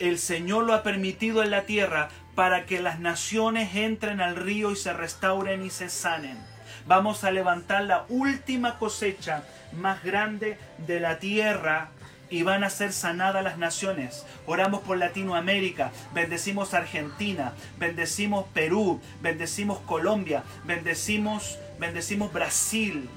el 0.00 0.18
Señor 0.18 0.64
lo 0.64 0.74
ha 0.74 0.82
permitido 0.82 1.42
en 1.42 1.50
la 1.50 1.62
tierra 1.62 2.08
para 2.34 2.66
que 2.66 2.80
las 2.80 3.00
naciones 3.00 3.74
entren 3.74 4.20
al 4.20 4.36
río 4.36 4.70
y 4.70 4.76
se 4.76 4.92
restauren 4.92 5.64
y 5.64 5.70
se 5.70 5.88
sanen. 5.88 6.38
Vamos 6.86 7.24
a 7.24 7.30
levantar 7.30 7.84
la 7.84 8.06
última 8.08 8.78
cosecha 8.78 9.44
más 9.72 10.02
grande 10.02 10.56
de 10.86 11.00
la 11.00 11.18
tierra 11.18 11.88
y 12.30 12.42
van 12.42 12.62
a 12.62 12.70
ser 12.70 12.92
sanadas 12.92 13.42
las 13.42 13.58
naciones. 13.58 14.24
Oramos 14.46 14.82
por 14.82 14.98
Latinoamérica, 14.98 15.90
bendecimos 16.14 16.74
Argentina, 16.74 17.54
bendecimos 17.78 18.46
Perú, 18.54 19.00
bendecimos 19.20 19.80
Colombia, 19.80 20.44
bendecimos, 20.64 21.58
bendecimos 21.78 22.32
Brasil, 22.32 23.08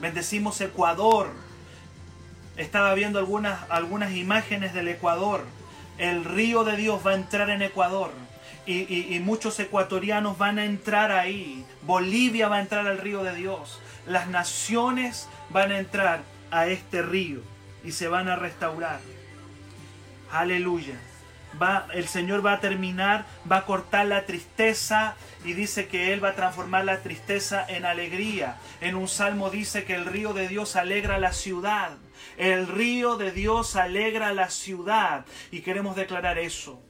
bendecimos 0.00 0.60
Ecuador. 0.60 1.30
Estaba 2.56 2.92
viendo 2.94 3.18
algunas, 3.20 3.58
algunas 3.70 4.12
imágenes 4.12 4.74
del 4.74 4.88
Ecuador 4.88 5.44
el 5.98 6.24
río 6.24 6.64
de 6.64 6.76
Dios 6.76 7.00
va 7.04 7.12
a 7.12 7.14
entrar 7.14 7.50
en 7.50 7.62
Ecuador. 7.62 8.12
Y, 8.66 9.18
muchos 9.24 9.58
ecuatorianos 9.60 10.36
van 10.36 10.58
a 10.58 10.64
entrar 10.66 11.10
ahí. 11.10 11.64
Bolivia 11.82 12.48
va 12.48 12.56
a 12.56 12.60
entrar 12.60 12.86
al 12.86 12.98
río 12.98 13.22
de 13.22 13.34
Dios. 13.34 13.80
Las 14.06 14.28
naciones 14.28 15.26
van 15.48 15.72
a 15.72 15.78
entrar 15.78 16.20
a 16.50 16.66
este 16.66 17.00
río 17.00 17.40
y 17.82 17.92
se 17.92 18.08
van 18.08 18.28
a 18.28 18.36
restaurar. 18.36 19.00
Aleluya. 20.30 21.00
Va, 21.60 21.86
el 21.94 22.06
Señor 22.08 22.44
va 22.44 22.52
a 22.54 22.60
terminar, 22.60 23.24
va 23.50 23.58
a 23.58 23.64
cortar 23.64 24.04
la 24.04 24.26
tristeza 24.26 25.16
y 25.46 25.54
dice 25.54 25.88
que 25.88 26.12
Él 26.12 26.22
va 26.22 26.30
a 26.30 26.34
transformar 26.34 26.84
la 26.84 26.98
tristeza 26.98 27.64
en 27.66 27.86
alegría. 27.86 28.56
En 28.82 28.96
un 28.96 29.08
salmo 29.08 29.48
dice 29.48 29.84
que 29.84 29.94
el 29.94 30.04
río 30.04 30.34
de 30.34 30.46
Dios 30.46 30.76
alegra 30.76 31.18
la 31.18 31.32
ciudad. 31.32 31.92
El 32.38 32.68
río 32.68 33.16
de 33.16 33.32
Dios 33.32 33.76
alegra 33.76 34.32
la 34.32 34.48
ciudad. 34.48 35.26
Y 35.50 35.60
queremos 35.60 35.96
declarar 35.96 36.38
eso. 36.38 36.80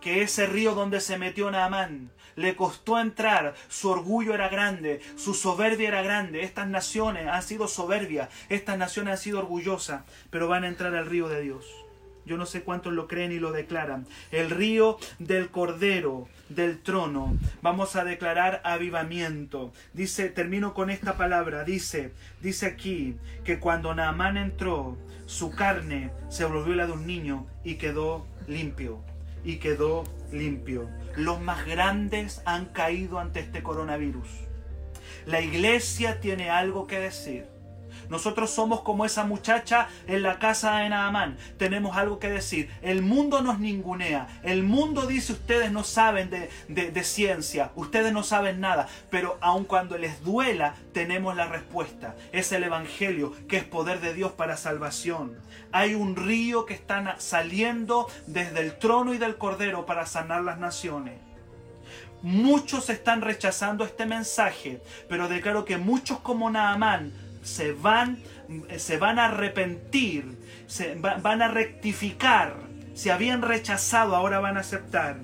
Que 0.00 0.22
ese 0.22 0.46
río 0.46 0.74
donde 0.74 1.00
se 1.00 1.18
metió 1.18 1.50
Naamán 1.50 2.10
le 2.36 2.56
costó 2.56 2.98
entrar, 2.98 3.54
su 3.68 3.90
orgullo 3.90 4.34
era 4.34 4.48
grande, 4.48 5.00
su 5.16 5.34
soberbia 5.34 5.88
era 5.88 6.02
grande. 6.02 6.42
Estas 6.42 6.66
naciones 6.68 7.28
han 7.28 7.42
sido 7.42 7.68
soberbias, 7.68 8.28
estas 8.48 8.76
naciones 8.76 9.12
han 9.12 9.18
sido 9.18 9.38
orgullosas, 9.38 10.02
pero 10.30 10.48
van 10.48 10.64
a 10.64 10.68
entrar 10.68 10.94
al 10.94 11.06
río 11.06 11.28
de 11.28 11.42
Dios. 11.42 11.83
Yo 12.26 12.36
no 12.36 12.46
sé 12.46 12.62
cuántos 12.62 12.92
lo 12.92 13.06
creen 13.06 13.32
y 13.32 13.38
lo 13.38 13.52
declaran. 13.52 14.06
El 14.30 14.50
río 14.50 14.98
del 15.18 15.50
Cordero 15.50 16.28
del 16.48 16.80
trono. 16.80 17.36
Vamos 17.62 17.96
a 17.96 18.04
declarar 18.04 18.60
avivamiento. 18.64 19.72
Dice, 19.92 20.28
termino 20.28 20.74
con 20.74 20.90
esta 20.90 21.16
palabra. 21.16 21.64
Dice, 21.64 22.12
dice 22.40 22.66
aquí 22.66 23.16
que 23.44 23.58
cuando 23.58 23.94
Naamán 23.94 24.36
entró, 24.36 24.96
su 25.26 25.50
carne 25.50 26.10
se 26.28 26.44
volvió 26.44 26.74
la 26.74 26.86
de 26.86 26.92
un 26.92 27.06
niño 27.06 27.46
y 27.64 27.74
quedó 27.74 28.26
limpio. 28.46 29.02
Y 29.44 29.56
quedó 29.56 30.04
limpio. 30.32 30.88
Los 31.16 31.40
más 31.40 31.66
grandes 31.66 32.42
han 32.44 32.66
caído 32.66 33.18
ante 33.18 33.40
este 33.40 33.62
coronavirus. 33.62 34.28
La 35.26 35.40
iglesia 35.40 36.20
tiene 36.20 36.50
algo 36.50 36.86
que 36.86 36.98
decir. 36.98 37.53
Nosotros 38.08 38.50
somos 38.50 38.80
como 38.80 39.04
esa 39.04 39.24
muchacha 39.24 39.88
en 40.06 40.22
la 40.22 40.38
casa 40.38 40.78
de 40.78 40.88
Naamán. 40.88 41.36
Tenemos 41.58 41.96
algo 41.96 42.18
que 42.18 42.28
decir. 42.28 42.70
El 42.82 43.02
mundo 43.02 43.40
nos 43.40 43.58
ningunea. 43.58 44.40
El 44.42 44.62
mundo 44.62 45.06
dice 45.06 45.32
ustedes 45.32 45.72
no 45.72 45.84
saben 45.84 46.30
de, 46.30 46.50
de 46.68 47.04
ciencia. 47.04 47.70
Ustedes 47.74 48.12
no 48.12 48.22
saben 48.22 48.60
nada. 48.60 48.88
Pero 49.10 49.38
aun 49.40 49.64
cuando 49.64 49.98
les 49.98 50.22
duela, 50.22 50.74
tenemos 50.92 51.36
la 51.36 51.46
respuesta. 51.46 52.14
Es 52.32 52.52
el 52.52 52.64
Evangelio 52.64 53.34
que 53.48 53.58
es 53.58 53.64
poder 53.64 54.00
de 54.00 54.14
Dios 54.14 54.32
para 54.32 54.56
salvación. 54.56 55.36
Hay 55.72 55.94
un 55.94 56.16
río 56.16 56.66
que 56.66 56.74
está 56.74 57.16
saliendo 57.18 58.08
desde 58.26 58.60
el 58.60 58.78
trono 58.78 59.14
y 59.14 59.18
del 59.18 59.36
cordero 59.36 59.86
para 59.86 60.06
sanar 60.06 60.42
las 60.42 60.58
naciones. 60.58 61.18
Muchos 62.22 62.88
están 62.88 63.20
rechazando 63.20 63.84
este 63.84 64.06
mensaje, 64.06 64.80
pero 65.10 65.28
declaro 65.28 65.66
que 65.66 65.76
muchos 65.76 66.20
como 66.20 66.50
Naamán 66.50 67.12
se 67.44 67.72
van, 67.72 68.18
se 68.76 68.98
van 68.98 69.20
a 69.20 69.26
arrepentir, 69.26 70.36
se 70.66 70.96
van 70.96 71.42
a 71.42 71.48
rectificar. 71.48 72.56
Se 72.94 73.12
habían 73.12 73.42
rechazado, 73.42 74.16
ahora 74.16 74.40
van 74.40 74.56
a 74.56 74.60
aceptar. 74.60 75.18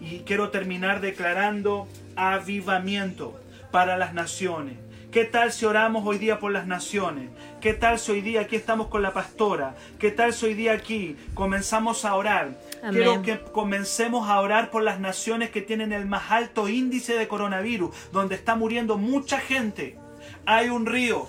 Y 0.00 0.20
quiero 0.20 0.50
terminar 0.50 1.00
declarando 1.00 1.88
avivamiento 2.16 3.40
para 3.70 3.96
las 3.96 4.14
naciones. 4.14 4.76
¿Qué 5.10 5.24
tal 5.24 5.52
si 5.52 5.64
oramos 5.64 6.06
hoy 6.06 6.18
día 6.18 6.38
por 6.38 6.52
las 6.52 6.66
naciones? 6.66 7.30
¿Qué 7.60 7.72
tal 7.72 7.98
si 7.98 8.12
hoy 8.12 8.20
día 8.20 8.42
aquí 8.42 8.56
estamos 8.56 8.88
con 8.88 9.02
la 9.02 9.14
pastora? 9.14 9.74
¿Qué 9.98 10.10
tal 10.10 10.32
si 10.34 10.46
hoy 10.46 10.54
día 10.54 10.74
aquí 10.74 11.16
comenzamos 11.34 12.04
a 12.04 12.14
orar? 12.14 12.58
Quiero 12.90 13.22
que 13.22 13.40
comencemos 13.40 14.28
a 14.28 14.38
orar 14.40 14.70
por 14.70 14.82
las 14.82 15.00
naciones 15.00 15.50
que 15.50 15.62
tienen 15.62 15.92
el 15.92 16.06
más 16.06 16.30
alto 16.30 16.68
índice 16.68 17.14
de 17.14 17.26
coronavirus, 17.26 18.12
donde 18.12 18.34
está 18.34 18.54
muriendo 18.54 18.98
mucha 18.98 19.38
gente. 19.38 19.96
Hay 20.44 20.68
un 20.68 20.84
río, 20.84 21.26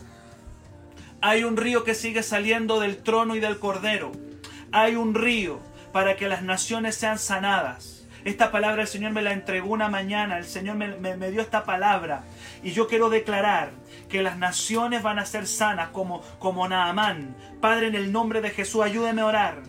hay 1.22 1.44
un 1.44 1.58
río 1.58 1.84
que 1.84 1.96
sigue 1.96 2.24
saliendo 2.24 2.80
del 2.80 2.98
trono 2.98 3.36
y 3.36 3.40
del 3.40 3.60
cordero. 3.60 4.12
Hay 4.72 4.96
un 4.96 5.16
río 5.16 5.60
para 5.92 6.16
que 6.16 6.28
las 6.28 6.44
naciones 6.44 6.96
sean 6.96 7.20
sanadas. 7.20 8.08
Esta 8.26 8.52
palabra 8.52 8.82
el 8.82 8.88
Señor 8.88 9.12
me 9.12 9.22
la 9.22 9.32
entregó 9.32 9.70
una 9.70 9.90
mañana, 9.90 10.38
el 10.38 10.46
Señor 10.46 10.76
me, 10.76 11.32
dio 11.32 11.42
esta 11.42 11.64
palabra. 11.64 12.24
Y 12.64 12.72
yo 12.72 12.88
quiero 12.88 13.10
declarar 13.10 13.72
que 14.10 14.22
las 14.22 14.38
naciones 14.38 15.04
van 15.04 15.20
a 15.20 15.26
ser 15.26 15.48
sanas 15.48 15.90
como, 15.90 16.22
como 16.38 16.68
Naamán. 16.68 17.36
Padre, 17.62 17.88
en 17.88 17.96
el 17.96 18.12
nombre 18.12 18.42
de 18.42 18.50
Jesús, 18.52 18.84
ayúdeme 18.84 19.22
a 19.22 19.26
orar. 19.26 19.64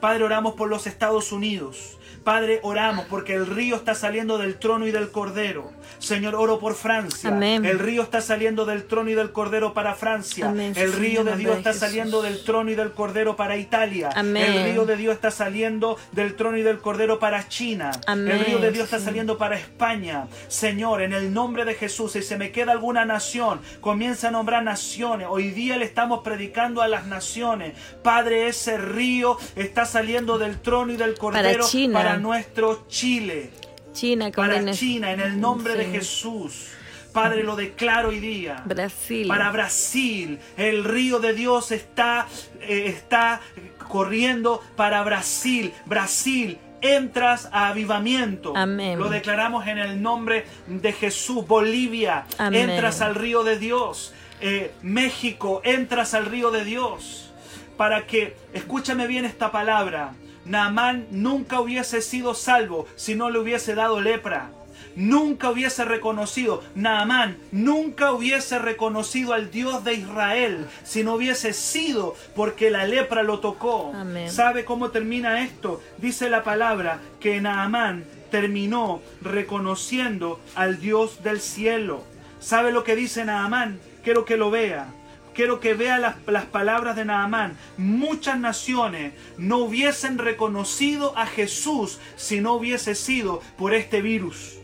Padre, 0.00 0.24
oramos 0.24 0.54
por 0.54 0.68
los 0.68 0.86
Estados 0.86 1.30
Unidos. 1.30 1.98
Padre, 2.24 2.60
oramos 2.62 3.06
porque 3.06 3.34
el 3.34 3.46
río 3.46 3.76
está 3.76 3.94
saliendo 3.94 4.38
del 4.38 4.58
trono 4.58 4.86
y 4.86 4.90
del 4.90 5.10
cordero. 5.10 5.72
Señor, 5.98 6.34
oro 6.34 6.58
por 6.58 6.74
Francia. 6.74 7.30
El 7.30 7.78
río 7.78 8.02
está 8.02 8.20
saliendo 8.20 8.66
del 8.66 8.84
trono 8.84 9.10
y 9.10 9.14
del 9.14 9.32
cordero 9.32 9.74
para 9.74 9.94
Francia. 9.94 10.52
El 10.74 10.92
río 10.92 11.24
de 11.24 11.36
Dios 11.36 11.56
está 11.56 11.72
saliendo 11.72 12.22
del 12.22 12.44
trono 12.44 12.70
y 12.70 12.74
del 12.74 12.92
cordero 12.92 13.36
para 13.36 13.56
Italia. 13.56 14.10
El 14.16 14.64
río 14.64 14.86
de 14.86 14.96
Dios 14.96 15.14
está 15.14 15.30
saliendo 15.30 15.96
del 16.12 16.36
trono 16.36 16.58
y 16.58 16.62
del 16.62 16.78
cordero 16.78 17.18
para 17.18 17.48
China. 17.48 17.90
El 18.06 18.44
río 18.44 18.58
de 18.58 18.70
Dios 18.70 18.84
está 18.84 18.98
saliendo 18.98 19.38
para 19.38 19.56
España. 19.56 20.26
Señor, 20.48 21.02
en 21.02 21.12
el 21.12 21.32
nombre 21.32 21.64
de 21.64 21.74
Jesús, 21.74 22.12
si 22.12 22.22
se 22.22 22.36
me 22.36 22.52
queda 22.52 22.72
alguna 22.72 23.04
nación, 23.04 23.60
comienza 23.80 24.28
a 24.28 24.30
nombrar 24.30 24.62
naciones. 24.62 25.26
Hoy 25.30 25.50
día 25.50 25.76
le 25.76 25.84
estamos 25.84 26.20
predicando 26.22 26.82
a 26.82 26.88
las 26.88 27.06
naciones. 27.06 27.74
Padre, 28.02 28.48
ese 28.48 28.76
río 28.78 29.38
está 29.56 29.84
saliendo 29.84 30.38
del 30.38 30.60
trono 30.60 30.92
y 30.92 30.96
del 30.96 31.16
cordero 31.16 31.64
para, 31.92 31.99
para 32.02 32.16
nuestro 32.16 32.86
Chile. 32.88 33.50
China, 33.92 34.30
para 34.34 34.70
China, 34.72 35.12
en 35.12 35.20
el 35.20 35.40
nombre 35.40 35.74
de 35.74 35.86
Jesús. 35.86 36.68
Padre, 37.12 37.42
lo 37.42 37.56
declaro 37.56 38.10
hoy 38.10 38.20
día. 38.20 38.62
Brasil. 38.64 39.26
Para 39.26 39.50
Brasil. 39.50 40.38
El 40.56 40.84
río 40.84 41.18
de 41.18 41.32
Dios 41.32 41.72
está, 41.72 42.26
eh, 42.60 42.84
está 42.86 43.40
corriendo 43.88 44.62
para 44.76 45.02
Brasil. 45.02 45.72
Brasil, 45.86 46.58
entras 46.80 47.48
a 47.52 47.68
avivamiento. 47.68 48.52
Amén. 48.56 48.98
Lo 48.98 49.08
declaramos 49.08 49.66
en 49.66 49.78
el 49.78 50.00
nombre 50.00 50.44
de 50.68 50.92
Jesús. 50.92 51.46
Bolivia, 51.46 52.26
entras 52.38 53.00
al 53.00 53.14
río 53.16 53.42
de 53.42 53.58
Dios. 53.58 54.14
Eh, 54.40 54.72
México, 54.82 55.60
entras 55.64 56.14
al 56.14 56.26
río 56.26 56.50
de 56.50 56.64
Dios. 56.64 57.32
Para 57.76 58.06
que, 58.06 58.36
escúchame 58.52 59.06
bien 59.06 59.24
esta 59.24 59.50
palabra, 59.50 60.12
Naamán 60.44 61.06
nunca 61.10 61.60
hubiese 61.60 62.02
sido 62.02 62.34
salvo 62.34 62.86
si 62.96 63.14
no 63.14 63.30
le 63.30 63.38
hubiese 63.38 63.74
dado 63.74 64.00
lepra. 64.00 64.50
Nunca 64.96 65.50
hubiese 65.50 65.84
reconocido, 65.84 66.62
Naamán 66.74 67.38
nunca 67.52 68.12
hubiese 68.12 68.58
reconocido 68.58 69.34
al 69.34 69.50
Dios 69.50 69.84
de 69.84 69.94
Israel 69.94 70.66
si 70.82 71.04
no 71.04 71.14
hubiese 71.14 71.52
sido 71.52 72.16
porque 72.34 72.70
la 72.70 72.86
lepra 72.86 73.22
lo 73.22 73.38
tocó. 73.38 73.92
¿Sabe 74.28 74.64
cómo 74.64 74.90
termina 74.90 75.44
esto? 75.44 75.80
Dice 75.98 76.28
la 76.28 76.42
palabra 76.42 77.00
que 77.20 77.40
Naamán 77.40 78.04
terminó 78.30 79.00
reconociendo 79.22 80.40
al 80.54 80.80
Dios 80.80 81.22
del 81.22 81.40
cielo. 81.40 82.04
¿Sabe 82.40 82.72
lo 82.72 82.84
que 82.84 82.96
dice 82.96 83.24
Naamán? 83.24 83.78
Quiero 84.02 84.24
que 84.24 84.36
lo 84.36 84.50
vea. 84.50 84.88
Quiero 85.34 85.60
que 85.60 85.74
vea 85.74 85.98
las, 85.98 86.16
las 86.26 86.44
palabras 86.46 86.96
de 86.96 87.04
Naamán. 87.04 87.56
Muchas 87.76 88.38
naciones 88.38 89.12
no 89.36 89.58
hubiesen 89.58 90.18
reconocido 90.18 91.16
a 91.16 91.26
Jesús 91.26 91.98
si 92.16 92.40
no 92.40 92.54
hubiese 92.54 92.94
sido 92.94 93.42
por 93.56 93.74
este 93.74 94.02
virus. 94.02 94.58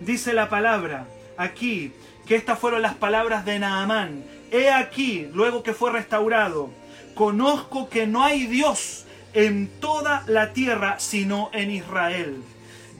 Dice 0.00 0.32
la 0.32 0.48
palabra 0.48 1.06
aquí 1.36 1.92
que 2.26 2.36
estas 2.36 2.58
fueron 2.58 2.82
las 2.82 2.94
palabras 2.94 3.44
de 3.44 3.58
Naamán. 3.58 4.22
He 4.50 4.70
aquí, 4.70 5.28
luego 5.32 5.62
que 5.62 5.74
fue 5.74 5.92
restaurado, 5.92 6.70
conozco 7.14 7.88
que 7.88 8.06
no 8.06 8.22
hay 8.22 8.46
Dios 8.46 9.06
en 9.32 9.68
toda 9.80 10.24
la 10.26 10.52
tierra 10.52 10.96
sino 10.98 11.50
en 11.52 11.70
Israel. 11.70 12.42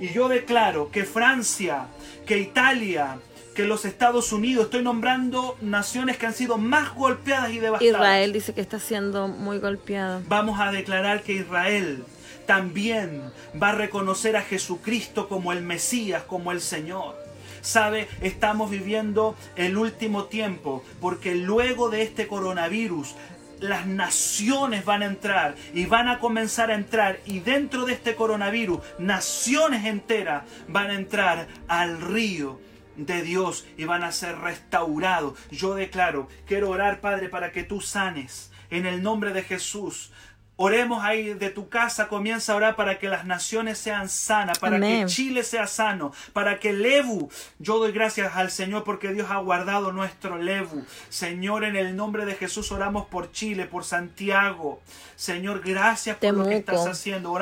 Y 0.01 0.11
yo 0.11 0.29
declaro 0.29 0.91
que 0.91 1.05
Francia, 1.05 1.89
que 2.27 2.39
Italia, 2.39 3.19
que 3.59 3.65
los 3.65 3.85
Estados 3.85 4.31
Unidos, 4.31 4.67
estoy 4.67 4.85
nombrando 4.85 5.57
naciones 5.61 6.17
que 6.17 6.27
han 6.27 6.33
sido 6.33 6.59
más 6.59 6.95
golpeadas 6.95 7.51
y 7.51 7.59
devastadas. 7.59 7.93
Israel 7.93 8.33
dice 8.33 8.55
que 8.55 8.61
está 8.61 8.79
siendo 8.79 9.27
muy 9.27 9.59
golpeado. 9.59 10.23
Vamos 10.29 10.61
a 10.61 10.71
declarar 10.71 11.25
que 11.25 11.33
Israel 11.33 12.05
también 12.47 13.21
va 13.61 13.71
a 13.71 13.73
reconocer 13.73 14.37
a 14.37 14.43
Jesucristo 14.43 15.29
como 15.29 15.51
el 15.51 15.63
Mesías, 15.63 16.23
como 16.23 16.53
el 16.53 16.61
Señor. 16.61 17.17
Sabe, 17.61 18.07
estamos 18.21 18.71
viviendo 18.71 19.35
el 19.57 19.77
último 19.77 20.27
tiempo 20.27 20.85
porque 21.01 21.35
luego 21.35 21.91
de 21.91 22.03
este 22.03 22.29
coronavirus 22.29 23.17
las 23.59 23.89
naciones 23.89 24.85
van 24.85 25.03
a 25.03 25.07
entrar 25.07 25.57
y 25.75 25.87
van 25.87 26.07
a 26.07 26.21
comenzar 26.21 26.71
a 26.71 26.77
entrar 26.77 27.19
y 27.27 27.41
dentro 27.41 27.87
de 27.87 27.95
este 27.95 28.15
coronavirus 28.15 28.79
naciones 29.01 29.85
enteras 29.85 30.45
van 30.69 30.91
a 30.91 30.95
entrar 30.95 31.49
al 31.67 32.01
río 32.01 32.61
de 32.99 33.23
Dios 33.23 33.67
y 33.79 33.85
van 33.85 34.03
a 34.03 34.13
ser 34.13 34.39
restaurados. 34.39 35.39
Yo 35.51 35.75
declaro, 35.75 36.29
quiero 36.47 36.69
orar 36.69 37.01
Padre 37.01 37.29
para 37.29 37.53
que 37.53 37.63
tú 37.63 37.81
sanes 37.81 38.51
en 38.71 38.85
el 38.85 39.03
nombre 39.03 39.33
de 39.33 39.43
Jesús. 39.43 40.13
Oremos 40.61 41.05
ahí 41.05 41.35
de 41.35 41.51
tu 41.51 41.69
casa, 41.69 42.09
comienza 42.09 42.53
a 42.53 42.57
orar 42.57 42.75
para 42.75 42.99
que 42.99 43.09
las 43.09 43.25
naciones 43.25 43.79
sean 43.79 44.09
sanas, 44.09 44.59
para 44.59 44.75
Amén. 44.75 45.07
que 45.07 45.13
Chile 45.13 45.45
sea 45.45 45.69
sano, 45.69 46.13
para 46.33 46.59
que 46.59 46.73
Levu, 46.73 47.31
yo 47.61 47.79
doy 47.79 47.93
gracias 47.93 48.35
al 48.35 48.51
Señor 48.51 48.83
porque 48.83 49.13
Dios 49.13 49.31
ha 49.31 49.37
guardado 49.37 49.93
nuestro 49.93 50.37
Levu. 50.37 50.85
Señor, 51.11 51.63
en 51.63 51.77
el 51.77 51.95
nombre 51.95 52.27
de 52.27 52.35
Jesús 52.35 52.73
oramos 52.73 53.07
por 53.07 53.31
Chile, 53.31 53.67
por 53.67 53.85
Santiago. 53.85 54.81
Señor, 55.15 55.61
gracias 55.65 56.17
por 56.17 56.35
lo 56.35 56.49
que 56.49 56.57
estás 56.57 56.89
haciendo. 56.89 57.31
Oramos 57.31 57.37